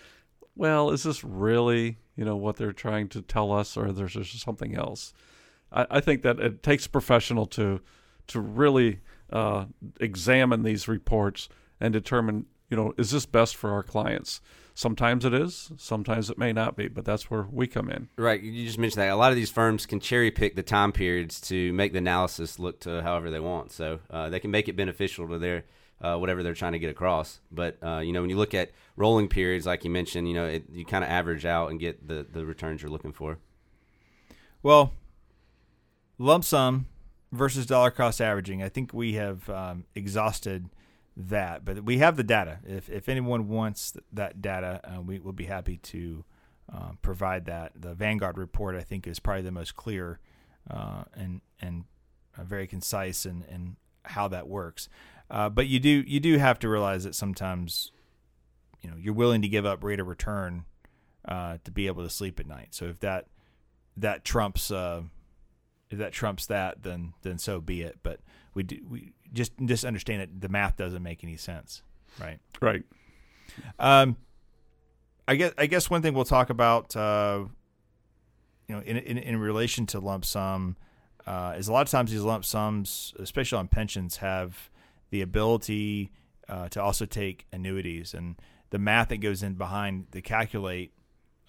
well, 0.58 0.92
is 0.92 1.04
this 1.04 1.24
really 1.24 1.98
you 2.18 2.26
know 2.26 2.36
what 2.36 2.58
they're 2.58 2.74
trying 2.74 3.08
to 3.10 3.22
tell 3.22 3.52
us, 3.52 3.78
or 3.78 3.92
there's 3.92 4.14
just 4.14 4.40
something 4.40 4.76
else. 4.76 5.14
I, 5.72 5.86
I 5.90 6.00
think 6.00 6.24
that 6.24 6.40
it 6.40 6.64
takes 6.64 6.86
a 6.86 6.90
professional 6.90 7.46
to 7.48 7.80
to 8.28 8.42
really 8.42 9.00
uh, 9.32 9.66
examine 10.00 10.64
these 10.64 10.88
reports 10.88 11.48
and 11.80 11.94
determine, 11.94 12.46
you 12.70 12.76
know, 12.76 12.94
is 12.98 13.12
this 13.12 13.26
best 13.26 13.56
for 13.56 13.72
our 13.72 13.84
clients? 13.84 14.42
Sometimes 14.74 15.26
it 15.26 15.34
is, 15.34 15.72
sometimes 15.78 16.30
it 16.30 16.38
may 16.38 16.54
not 16.54 16.76
be, 16.76 16.88
but 16.88 17.04
that's 17.04 17.32
where 17.32 17.48
we 17.52 17.66
come 17.66 17.90
in. 17.90 18.10
Right. 18.18 18.42
You 18.42 18.66
just 18.66 18.78
mentioned 18.78 19.02
that 19.02 19.10
a 19.10 19.16
lot 19.16 19.32
of 19.32 19.36
these 19.36 19.50
firms 19.50 19.86
can 19.86 20.00
cherry 20.00 20.30
pick 20.30 20.56
the 20.56 20.62
time 20.62 20.92
periods 20.92 21.42
to 21.42 21.74
make 21.74 21.94
the 21.94 21.98
analysis 21.98 22.60
look 22.60 22.80
to 22.82 23.02
however 23.02 23.32
they 23.32 23.40
want. 23.40 23.72
So 23.72 24.00
uh, 24.10 24.30
they 24.30 24.40
can 24.40 24.52
make 24.52 24.68
it 24.68 24.76
beneficial 24.76 25.28
to 25.30 25.40
their 25.40 25.64
uh, 26.02 26.18
whatever 26.18 26.44
they're 26.44 26.54
trying 26.54 26.74
to 26.74 26.80
get 26.80 26.90
across. 26.90 27.40
But 27.52 27.78
uh, 27.84 28.00
you 28.00 28.14
know, 28.14 28.22
when 28.22 28.30
you 28.30 28.38
look 28.38 28.54
at 28.54 28.72
rolling 28.96 29.28
periods, 29.28 29.66
like 29.66 29.84
you 29.84 29.90
mentioned, 29.90 30.28
you 30.28 30.34
know, 30.34 30.46
it, 30.46 30.66
you 30.72 30.86
kind 30.86 31.04
of 31.04 31.10
average 31.10 31.46
out 31.46 31.72
and 31.72 31.80
get 31.80 32.08
the 32.08 32.26
the 32.30 32.46
returns 32.46 32.82
you're 32.82 32.92
looking 32.92 33.14
for. 33.14 33.40
Well, 34.64 34.94
lump 36.18 36.44
sum 36.44 36.88
versus 37.32 37.66
dollar 37.66 37.92
cost 37.92 38.22
averaging. 38.22 38.64
I 38.64 38.70
think 38.70 38.94
we 38.94 39.14
have 39.14 39.50
um, 39.50 39.86
exhausted 39.96 40.70
that, 41.16 41.66
but 41.66 41.84
we 41.84 41.98
have 41.98 42.16
the 42.18 42.24
data. 42.24 42.60
If 42.66 42.90
if 42.90 43.10
anyone 43.10 43.48
wants 43.48 43.94
that 44.14 44.42
data, 44.42 44.82
uh, 44.84 45.02
we 45.02 45.20
will 45.20 45.34
be 45.34 45.46
happy 45.46 45.78
to 45.78 46.24
uh, 46.72 46.92
provide 47.02 47.46
that. 47.46 47.74
The 47.76 47.94
Vanguard 47.94 48.38
report, 48.38 48.76
I 48.76 48.82
think, 48.82 49.08
is 49.08 49.20
probably 49.20 49.44
the 49.44 49.52
most 49.52 49.76
clear 49.76 50.20
uh, 50.70 51.04
and 51.16 51.42
and 51.60 51.86
uh, 52.38 52.44
very 52.44 52.68
concise 52.68 53.26
and 53.26 53.44
and 53.50 53.78
how 54.06 54.28
that 54.28 54.48
works. 54.48 54.90
Uh, 55.30 55.50
but 55.50 55.68
you 55.68 55.80
do 55.80 56.04
you 56.08 56.20
do 56.20 56.38
have 56.38 56.60
to 56.60 56.70
realize 56.70 57.04
that 57.04 57.16
sometimes, 57.16 57.92
you 58.82 58.90
know, 58.90 58.96
you're 58.98 59.14
willing 59.14 59.42
to 59.42 59.48
give 59.48 59.66
up 59.66 59.84
rate 59.84 60.00
of 60.00 60.08
return 60.08 60.66
uh, 61.28 61.58
to 61.64 61.72
be 61.72 61.88
able 61.88 62.04
to 62.04 62.10
sleep 62.10 62.40
at 62.40 62.48
night. 62.48 62.70
So 62.72 62.86
if 62.86 63.00
that 63.02 63.26
that 63.98 64.24
trumps 64.24 64.72
uh, 64.72 65.02
if 65.90 65.98
that 65.98 66.14
trumps 66.14 66.46
that, 66.48 66.84
then 66.84 67.14
then 67.24 67.38
so 67.38 67.60
be 67.60 67.82
it. 67.82 67.98
But 68.04 68.20
we 68.54 68.64
do 68.64 68.78
we 68.88 69.14
just 69.34 69.52
just 69.66 69.84
understand 69.84 70.22
that 70.22 70.42
the 70.42 70.50
math 70.50 70.78
doesn't 70.78 71.04
make 71.04 71.24
any 71.24 71.38
sense, 71.38 71.82
right? 72.20 72.40
Right. 72.62 72.84
Um, 73.80 74.16
I 75.28 75.36
guess 75.36 75.54
I 75.58 75.66
guess 75.66 75.90
one 75.90 76.02
thing 76.02 76.14
we'll 76.14 76.26
talk 76.26 76.50
about, 76.50 76.96
uh, 76.96 77.46
you 78.68 78.76
know, 78.76 78.82
in, 78.82 78.98
in 78.98 79.18
in 79.18 79.40
relation 79.40 79.86
to 79.88 80.00
lump 80.00 80.24
sum, 80.24 80.78
uh, 81.26 81.56
is 81.58 81.68
a 81.68 81.74
lot 81.74 81.82
of 81.82 81.90
times 81.90 82.12
these 82.12 82.22
lump 82.22 82.46
sums, 82.46 83.14
especially 83.20 83.58
on 83.58 83.68
pensions, 83.68 84.18
have 84.18 84.70
the 85.10 85.22
ability 85.22 86.12
uh, 86.50 86.70
to 86.70 86.82
also 86.82 87.06
take 87.06 87.46
annuities 87.52 88.14
and 88.14 88.36
the 88.70 88.80
math 88.80 89.10
that 89.10 89.18
goes 89.18 89.44
in 89.44 89.54
behind 89.54 90.08
the 90.12 90.22
calculate 90.22 90.94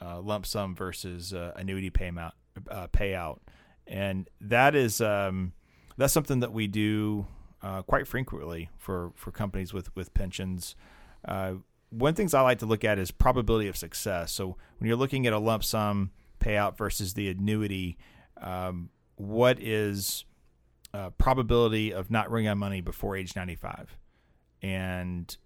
uh, 0.00 0.20
lump 0.20 0.46
sum 0.46 0.74
versus 0.74 1.34
uh, 1.34 1.52
annuity 1.56 1.90
payout 1.90 2.32
uh, 2.70 2.86
payout, 2.88 3.38
and 3.86 4.28
that 4.40 4.74
is 4.74 5.00
um, 5.00 5.52
that's 5.96 6.12
something 6.12 6.40
that 6.40 6.52
we 6.52 6.66
do 6.66 7.26
uh, 7.62 7.82
quite 7.82 8.06
frequently 8.06 8.70
for 8.78 9.12
for 9.16 9.30
companies 9.30 9.72
with 9.72 9.94
with 9.96 10.14
pensions. 10.14 10.76
Uh, 11.26 11.54
one 11.90 12.14
things 12.14 12.34
I 12.34 12.42
like 12.42 12.58
to 12.58 12.66
look 12.66 12.84
at 12.84 12.98
is 12.98 13.10
probability 13.10 13.68
of 13.68 13.76
success. 13.76 14.32
So 14.32 14.56
when 14.78 14.88
you're 14.88 14.96
looking 14.96 15.26
at 15.26 15.32
a 15.32 15.38
lump 15.38 15.64
sum 15.64 16.10
payout 16.38 16.76
versus 16.76 17.14
the 17.14 17.30
annuity, 17.30 17.96
um, 18.40 18.90
what 19.16 19.58
is 19.58 20.24
uh, 20.94 21.10
probability 21.10 21.92
of 21.92 22.10
not 22.10 22.30
running 22.30 22.46
out 22.46 22.52
of 22.52 22.58
money 22.58 22.80
before 22.80 23.16
age 23.16 23.36
95 23.36 23.96
and 24.62 25.36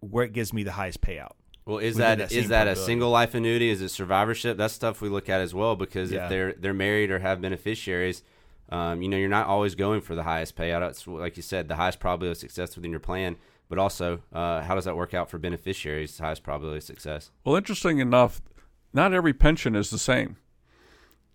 where 0.00 0.24
it 0.24 0.32
gives 0.32 0.52
me 0.52 0.62
the 0.62 0.72
highest 0.72 1.00
payout. 1.00 1.32
Well, 1.64 1.78
is 1.78 1.96
that, 1.96 2.16
that 2.18 2.32
is 2.32 2.48
that 2.48 2.66
a 2.66 2.74
single 2.74 3.10
life 3.10 3.34
annuity? 3.34 3.68
Is 3.68 3.82
it 3.82 3.90
survivorship? 3.90 4.56
That's 4.56 4.72
stuff 4.72 5.02
we 5.02 5.10
look 5.10 5.28
at 5.28 5.42
as 5.42 5.54
well 5.54 5.76
because 5.76 6.10
yeah. 6.10 6.24
if 6.24 6.30
they're 6.30 6.52
they're 6.54 6.72
married 6.72 7.10
or 7.10 7.18
have 7.18 7.42
beneficiaries, 7.42 8.22
um, 8.70 9.02
you 9.02 9.08
know, 9.08 9.18
you're 9.18 9.28
not 9.28 9.46
always 9.46 9.74
going 9.74 10.00
for 10.00 10.14
the 10.14 10.22
highest 10.22 10.56
payout. 10.56 10.88
It's 10.88 11.06
like 11.06 11.36
you 11.36 11.42
said, 11.42 11.68
the 11.68 11.76
highest 11.76 12.00
probability 12.00 12.32
of 12.32 12.38
success 12.38 12.74
within 12.74 12.90
your 12.90 13.00
plan. 13.00 13.36
But 13.68 13.78
also, 13.78 14.22
uh, 14.32 14.62
how 14.62 14.76
does 14.76 14.86
that 14.86 14.96
work 14.96 15.12
out 15.12 15.28
for 15.28 15.36
beneficiaries? 15.36 16.18
Highest 16.18 16.42
probability 16.42 16.78
of 16.78 16.84
success. 16.84 17.30
Well, 17.44 17.56
interesting 17.56 17.98
enough, 17.98 18.40
not 18.94 19.12
every 19.12 19.34
pension 19.34 19.76
is 19.76 19.90
the 19.90 19.98
same. 19.98 20.38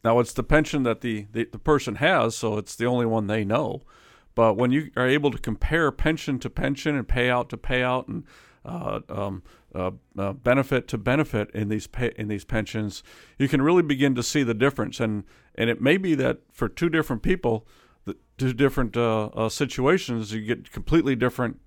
Now 0.04 0.20
it's 0.20 0.34
the 0.34 0.44
pension 0.44 0.84
that 0.84 1.02
the, 1.02 1.28
the, 1.32 1.46
the 1.52 1.60
person 1.60 1.96
has, 1.96 2.36
so 2.36 2.58
it's 2.58 2.76
the 2.76 2.86
only 2.86 3.06
one 3.06 3.28
they 3.28 3.46
know. 3.46 3.82
But 4.36 4.58
when 4.58 4.72
you 4.72 4.92
are 4.98 5.08
able 5.08 5.32
to 5.32 5.38
compare 5.38 5.92
pension 5.92 6.40
to 6.40 6.50
pension 6.50 6.96
and 6.96 7.08
payout 7.08 7.50
to 7.50 7.58
payout 7.58 8.08
and 8.08 8.24
uh, 8.66 9.02
um, 9.10 9.44
uh, 9.76 9.92
uh, 10.18 10.34
benefit 10.34 10.88
to 10.88 10.98
benefit 10.98 11.52
in 11.52 11.70
these 11.70 11.88
pay, 11.88 12.14
in 12.16 12.28
these 12.28 12.46
pensions, 12.46 13.04
you 13.38 13.48
can 13.48 13.62
really 13.62 13.84
begin 13.84 14.16
to 14.16 14.24
see 14.24 14.44
the 14.44 14.54
difference. 14.54 15.00
And 15.00 15.24
and 15.56 15.70
it 15.70 15.82
may 15.82 15.98
be 15.98 16.16
that 16.16 16.40
for 16.52 16.68
two 16.68 16.90
different 16.90 17.22
people, 17.22 17.68
the 18.06 18.16
two 18.38 18.54
different 18.54 18.98
uh, 18.98 19.26
uh, 19.28 19.50
situations, 19.50 20.34
you 20.34 20.42
get 20.42 20.72
completely 20.72 21.16
different 21.16 21.60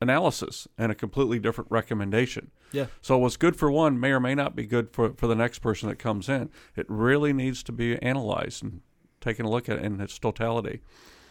analysis 0.00 0.66
and 0.78 0.90
a 0.90 0.94
completely 0.94 1.38
different 1.38 1.70
recommendation. 1.70 2.50
Yeah. 2.72 2.86
So 3.00 3.18
what's 3.18 3.36
good 3.36 3.56
for 3.56 3.70
one 3.70 4.00
may 4.00 4.10
or 4.10 4.20
may 4.20 4.34
not 4.34 4.56
be 4.56 4.66
good 4.66 4.92
for, 4.92 5.12
for 5.14 5.26
the 5.26 5.34
next 5.34 5.58
person 5.58 5.88
that 5.88 5.98
comes 5.98 6.28
in. 6.28 6.50
It 6.76 6.86
really 6.88 7.32
needs 7.32 7.62
to 7.64 7.72
be 7.72 8.00
analyzed 8.02 8.62
and 8.62 8.80
taken 9.20 9.44
a 9.44 9.50
look 9.50 9.68
at 9.68 9.78
in 9.78 10.00
its 10.00 10.18
totality. 10.18 10.80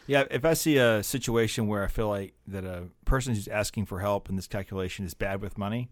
Yeah, 0.08 0.24
if 0.32 0.44
I 0.44 0.54
see 0.54 0.78
a 0.78 1.04
situation 1.04 1.68
where 1.68 1.84
I 1.84 1.88
feel 1.88 2.10
like 2.10 2.34
that 2.48 2.66
a 2.66 2.86
person 3.06 3.36
who's 3.36 3.48
asking 3.48 3.86
for 3.86 4.00
help 4.00 4.30
in 4.30 4.36
this 4.36 4.48
calculation 4.48 5.06
is 5.06 5.14
bad 5.14 5.42
with 5.42 5.58
money, 5.58 5.92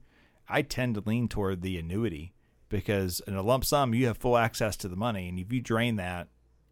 I 0.50 0.62
tend 0.64 0.96
to 0.96 1.04
lean 1.06 1.28
toward 1.28 1.62
the 1.62 1.78
annuity 1.78 2.34
because 2.70 3.22
in 3.28 3.36
a 3.36 3.42
lump 3.42 3.64
sum 3.64 3.94
you 3.94 4.08
have 4.08 4.18
full 4.18 4.38
access 4.38 4.76
to 4.78 4.88
the 4.88 4.96
money, 4.96 5.30
and 5.30 5.40
if 5.40 5.52
you 5.52 5.62
drain 5.62 5.98
that, 5.98 6.30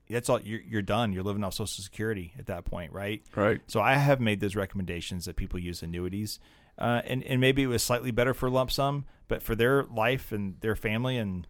that's 0.09 0.29
all 0.29 0.39
you're, 0.41 0.61
you're 0.61 0.81
done. 0.81 1.13
You're 1.13 1.23
living 1.23 1.43
off 1.43 1.53
Social 1.53 1.83
Security 1.83 2.33
at 2.37 2.47
that 2.47 2.65
point, 2.65 2.91
right? 2.91 3.23
Right. 3.35 3.61
So 3.67 3.81
I 3.81 3.93
have 3.93 4.19
made 4.19 4.39
those 4.39 4.55
recommendations 4.55 5.25
that 5.25 5.35
people 5.35 5.59
use 5.59 5.81
annuities, 5.81 6.39
uh, 6.77 7.01
and 7.05 7.23
and 7.23 7.41
maybe 7.41 7.63
it 7.63 7.67
was 7.67 7.83
slightly 7.83 8.11
better 8.11 8.33
for 8.33 8.49
lump 8.49 8.71
sum, 8.71 9.05
but 9.27 9.41
for 9.41 9.55
their 9.55 9.83
life 9.83 10.31
and 10.31 10.59
their 10.61 10.75
family, 10.75 11.17
and 11.17 11.47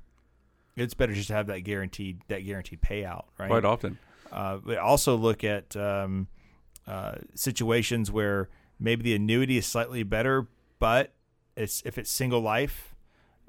it's 0.76 0.94
better 0.94 1.14
just 1.14 1.28
to 1.28 1.34
have 1.34 1.48
that 1.48 1.62
guaranteed 1.62 2.22
that 2.28 2.46
guaranteed 2.46 2.82
payout, 2.82 3.26
right? 3.38 3.50
Quite 3.50 3.66
often. 3.66 3.98
Uh, 4.32 4.58
but 4.58 4.78
also 4.78 5.16
look 5.16 5.44
at 5.44 5.76
um, 5.76 6.28
uh, 6.88 7.16
situations 7.34 8.12
where 8.12 8.50
maybe 8.80 9.04
the 9.04 9.16
annuity 9.16 9.58
is 9.58 9.66
slightly 9.66 10.04
better, 10.04 10.48
but 10.80 11.14
it's 11.56 11.82
if 11.86 11.98
it's 11.98 12.12
single 12.12 12.42
life, 12.42 12.96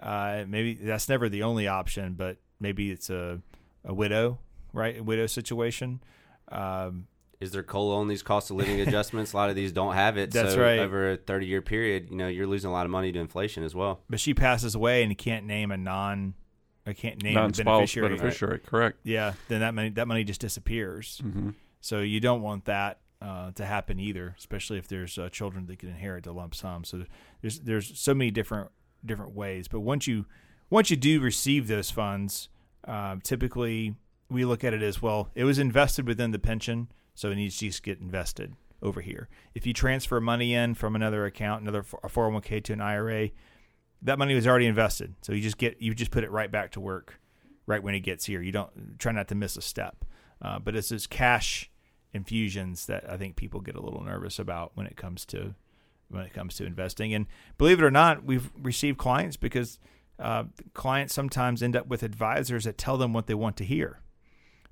uh, 0.00 0.44
maybe 0.46 0.74
that's 0.74 1.08
never 1.08 1.28
the 1.28 1.42
only 1.42 1.66
option, 1.66 2.14
but 2.14 2.38
maybe 2.60 2.90
it's 2.90 3.10
a 3.10 3.40
a 3.84 3.94
widow, 3.94 4.38
right? 4.76 4.98
A 4.98 5.02
widow 5.02 5.26
situation. 5.26 6.00
Um, 6.48 7.06
Is 7.40 7.50
there 7.52 7.62
COLA 7.62 7.96
on 7.96 8.08
these 8.08 8.22
cost 8.22 8.50
of 8.50 8.56
living 8.56 8.80
adjustments? 8.80 9.32
a 9.32 9.36
lot 9.36 9.50
of 9.50 9.56
these 9.56 9.72
don't 9.72 9.94
have 9.94 10.16
it. 10.16 10.30
That's 10.32 10.54
so 10.54 10.60
right. 10.62 10.78
Over 10.78 11.12
a 11.12 11.16
30 11.16 11.46
year 11.46 11.62
period, 11.62 12.08
you 12.10 12.16
know, 12.16 12.28
you're 12.28 12.46
losing 12.46 12.70
a 12.70 12.72
lot 12.72 12.84
of 12.86 12.90
money 12.92 13.10
to 13.12 13.18
inflation 13.18 13.64
as 13.64 13.74
well. 13.74 14.00
but 14.08 14.20
she 14.20 14.34
passes 14.34 14.74
away 14.74 15.02
and 15.02 15.10
you 15.10 15.16
can't 15.16 15.44
name 15.46 15.70
a 15.72 15.76
non, 15.76 16.34
I 16.86 16.92
can't 16.92 17.22
name 17.22 17.36
a 17.36 17.40
Non-spouse 17.40 17.64
beneficiary. 17.94 18.08
beneficiary. 18.16 18.58
Correct. 18.60 18.98
Yeah, 19.02 19.32
then 19.48 19.60
that 19.60 19.74
money 19.74 19.88
that 19.90 20.06
money 20.06 20.22
just 20.24 20.40
disappears. 20.40 21.18
hmm 21.22 21.50
So 21.80 22.00
you 22.00 22.20
don't 22.20 22.42
want 22.42 22.66
that 22.66 23.00
uh, 23.20 23.50
to 23.52 23.64
happen 23.66 23.98
either, 23.98 24.34
especially 24.38 24.78
if 24.78 24.86
there's 24.88 25.18
uh, 25.18 25.28
children 25.30 25.66
that 25.66 25.78
can 25.78 25.88
inherit 25.88 26.24
the 26.24 26.32
lump 26.32 26.54
sum. 26.54 26.84
So 26.84 27.04
there's 27.40 27.58
there's 27.60 27.98
so 27.98 28.14
many 28.14 28.30
different 28.30 28.70
different 29.04 29.34
ways. 29.34 29.66
But 29.68 29.80
once 29.80 30.06
you 30.06 30.26
once 30.70 30.90
you 30.90 30.96
do 30.96 31.20
receive 31.20 31.66
those 31.66 31.90
funds, 31.90 32.48
uh, 32.86 33.16
typically 33.24 33.94
we 34.30 34.44
look 34.44 34.64
at 34.64 34.74
it 34.74 34.82
as 34.82 35.00
well. 35.00 35.30
It 35.34 35.44
was 35.44 35.58
invested 35.58 36.06
within 36.06 36.30
the 36.30 36.38
pension, 36.38 36.88
so 37.14 37.30
it 37.30 37.36
needs 37.36 37.56
to 37.58 37.66
just 37.66 37.82
get 37.82 38.00
invested 38.00 38.54
over 38.82 39.00
here. 39.00 39.28
If 39.54 39.66
you 39.66 39.72
transfer 39.72 40.20
money 40.20 40.54
in 40.54 40.74
from 40.74 40.94
another 40.94 41.24
account, 41.24 41.62
another 41.62 41.80
a 42.02 42.08
401k 42.08 42.62
to 42.64 42.72
an 42.72 42.80
IRA, 42.80 43.30
that 44.02 44.18
money 44.18 44.34
was 44.34 44.46
already 44.46 44.66
invested. 44.66 45.14
So 45.22 45.32
you 45.32 45.40
just 45.40 45.58
get 45.58 45.80
you 45.80 45.94
just 45.94 46.10
put 46.10 46.24
it 46.24 46.30
right 46.30 46.50
back 46.50 46.72
to 46.72 46.80
work 46.80 47.20
right 47.66 47.82
when 47.82 47.94
it 47.94 48.00
gets 48.00 48.26
here. 48.26 48.42
You 48.42 48.52
don't 48.52 48.98
try 48.98 49.12
not 49.12 49.28
to 49.28 49.34
miss 49.34 49.56
a 49.56 49.62
step. 49.62 50.04
Uh, 50.40 50.58
but 50.58 50.76
it's 50.76 50.90
those 50.90 51.06
cash 51.06 51.70
infusions 52.12 52.86
that 52.86 53.08
I 53.08 53.16
think 53.16 53.36
people 53.36 53.60
get 53.60 53.74
a 53.74 53.80
little 53.80 54.02
nervous 54.02 54.38
about 54.38 54.72
when 54.74 54.86
it 54.86 54.96
comes 54.96 55.24
to 55.26 55.54
when 56.08 56.24
it 56.24 56.32
comes 56.32 56.54
to 56.56 56.66
investing. 56.66 57.12
And 57.14 57.26
believe 57.58 57.80
it 57.80 57.84
or 57.84 57.90
not, 57.90 58.24
we've 58.24 58.50
received 58.56 58.98
clients 58.98 59.36
because 59.36 59.78
uh, 60.18 60.44
clients 60.72 61.12
sometimes 61.12 61.62
end 61.62 61.74
up 61.74 61.88
with 61.88 62.02
advisors 62.02 62.64
that 62.64 62.78
tell 62.78 62.96
them 62.96 63.12
what 63.12 63.26
they 63.26 63.34
want 63.34 63.56
to 63.56 63.64
hear. 63.64 64.00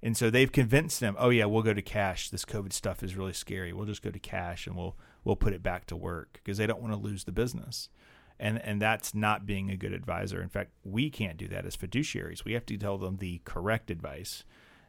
And 0.05 0.19
so 0.19 0.29
they've 0.29 0.53
convinced 0.53 1.01
them, 1.01 1.17
oh 1.19 1.31
yeah, 1.31 1.47
we'll 1.47 1.63
go 1.63 1.73
to 1.73 1.81
cash. 1.81 2.29
This 2.29 2.45
COVID 2.45 2.75
stuff 2.75 3.03
is 3.03 3.17
really 3.17 3.33
scary. 3.33 3.73
We'll 3.73 3.87
just 3.87 4.03
go 4.03 4.11
to 4.11 4.19
cash 4.19 4.67
and 4.67 4.77
we'll 4.77 4.97
we'll 5.25 5.35
put 5.35 5.55
it 5.55 5.63
back 5.63 5.87
to 5.87 5.97
work 5.97 6.35
because 6.35 6.59
they 6.59 6.67
don't 6.67 6.83
want 6.83 6.93
to 6.93 7.01
lose 7.01 7.25
the 7.25 7.33
business. 7.33 7.89
And 8.39 8.61
and 8.63 8.83
that's 8.83 9.15
not 9.15 9.47
being 9.47 9.71
a 9.71 9.79
good 9.79 9.95
advisor. 9.95 10.43
In 10.43 10.51
fact, 10.51 10.73
we 10.85 11.09
can't 11.09 11.39
do 11.39 11.49
that 11.49 11.65
as 11.65 11.75
fiduciaries. 11.75 12.45
We 12.45 12.53
have 12.53 12.67
to 12.67 12.77
tell 12.77 12.99
them 12.99 13.17
the 13.17 13.41
correct 13.47 13.91
advice. 13.91 14.45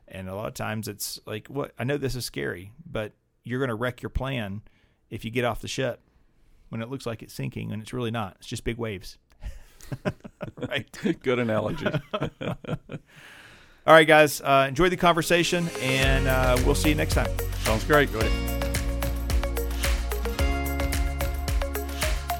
And 0.06 0.28
a 0.28 0.36
lot 0.36 0.50
of 0.50 0.54
times 0.54 0.90
it's 0.90 1.18
like, 1.26 1.48
what 1.48 1.72
I 1.80 1.86
know 1.86 1.98
this 1.98 2.16
is 2.16 2.26
scary, 2.26 2.74
but 2.86 3.14
you're 3.46 3.60
going 3.60 3.70
to 3.70 3.76
wreck 3.76 4.02
your 4.02 4.10
plan 4.10 4.64
if 5.10 5.24
you 5.24 5.32
get 5.32 5.46
off 5.46 5.62
the 5.62 5.70
ship 5.70 6.02
when 6.68 6.82
it 6.82 6.90
looks 6.90 7.06
like 7.06 7.24
it's 7.24 7.34
sinking 7.34 7.72
and 7.72 7.82
it's 7.82 7.94
really 7.94 8.12
not. 8.12 8.36
It's 8.40 8.48
just 8.48 8.66
big 8.66 8.78
waves. 8.78 9.18
right. 10.58 11.22
Good 11.24 11.40
analogy. 11.40 11.88
All 13.88 13.94
right, 13.94 14.08
guys. 14.08 14.42
Uh, 14.42 14.66
enjoy 14.68 14.90
the 14.90 14.98
conversation, 14.98 15.70
and 15.80 16.28
uh, 16.28 16.58
we'll 16.66 16.74
see 16.74 16.90
you 16.90 16.96
next 16.96 17.14
time. 17.14 17.30
Sounds 17.64 17.84
great. 17.84 18.12
Go 18.12 18.20
ahead. 18.20 18.52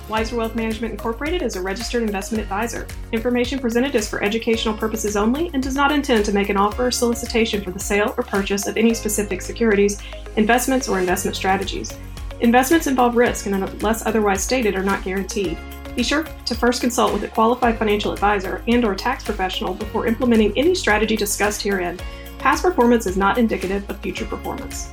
Wiser 0.10 0.36
Wealth 0.38 0.56
Management 0.56 0.92
Incorporated 0.92 1.44
is 1.44 1.56
a 1.56 1.62
registered 1.62 2.02
investment 2.02 2.42
advisor. 2.42 2.88
Information 3.12 3.60
presented 3.60 3.94
is 3.94 4.10
for 4.10 4.24
educational 4.24 4.76
purposes 4.76 5.16
only 5.16 5.52
and 5.54 5.62
does 5.62 5.76
not 5.76 5.92
intend 5.92 6.26
to 6.26 6.32
make 6.32 6.50
an 6.50 6.58
offer 6.58 6.88
or 6.88 6.92
solicitation 6.92 7.64
for 7.64 7.72
the 7.72 7.80
sale 7.80 8.16
or 8.18 8.24
purchase 8.24 8.66
of 8.66 8.78
any 8.78 8.94
specific 8.94 9.42
securities, 9.42 10.02
investments, 10.38 10.88
or 10.88 11.00
investment 11.00 11.36
strategies. 11.36 11.96
Investments 12.40 12.88
involve 12.88 13.16
risk 13.16 13.46
and, 13.46 13.56
unless 13.56 14.06
otherwise 14.06 14.44
stated, 14.44 14.76
are 14.76 14.84
not 14.84 15.04
guaranteed. 15.04 15.58
Be 15.96 16.04
sure 16.04 16.26
to 16.46 16.56
first 16.56 16.82
consult 16.82 17.14
with 17.14 17.24
a 17.24 17.30
qualified 17.30 17.78
financial 17.78 18.12
advisor 18.12 18.62
and/or 18.68 18.96
tax 18.96 19.24
professional 19.24 19.74
before 19.74 20.08
implementing 20.08 20.52
any 20.58 20.76
strategy 20.76 21.16
discussed 21.16 21.62
herein. 21.62 21.98
Past 22.38 22.64
performance 22.64 23.06
is 23.08 23.16
not 23.16 23.38
indicative 23.38 23.90
of 23.90 24.00
future 24.00 24.26
performance. 24.26 24.90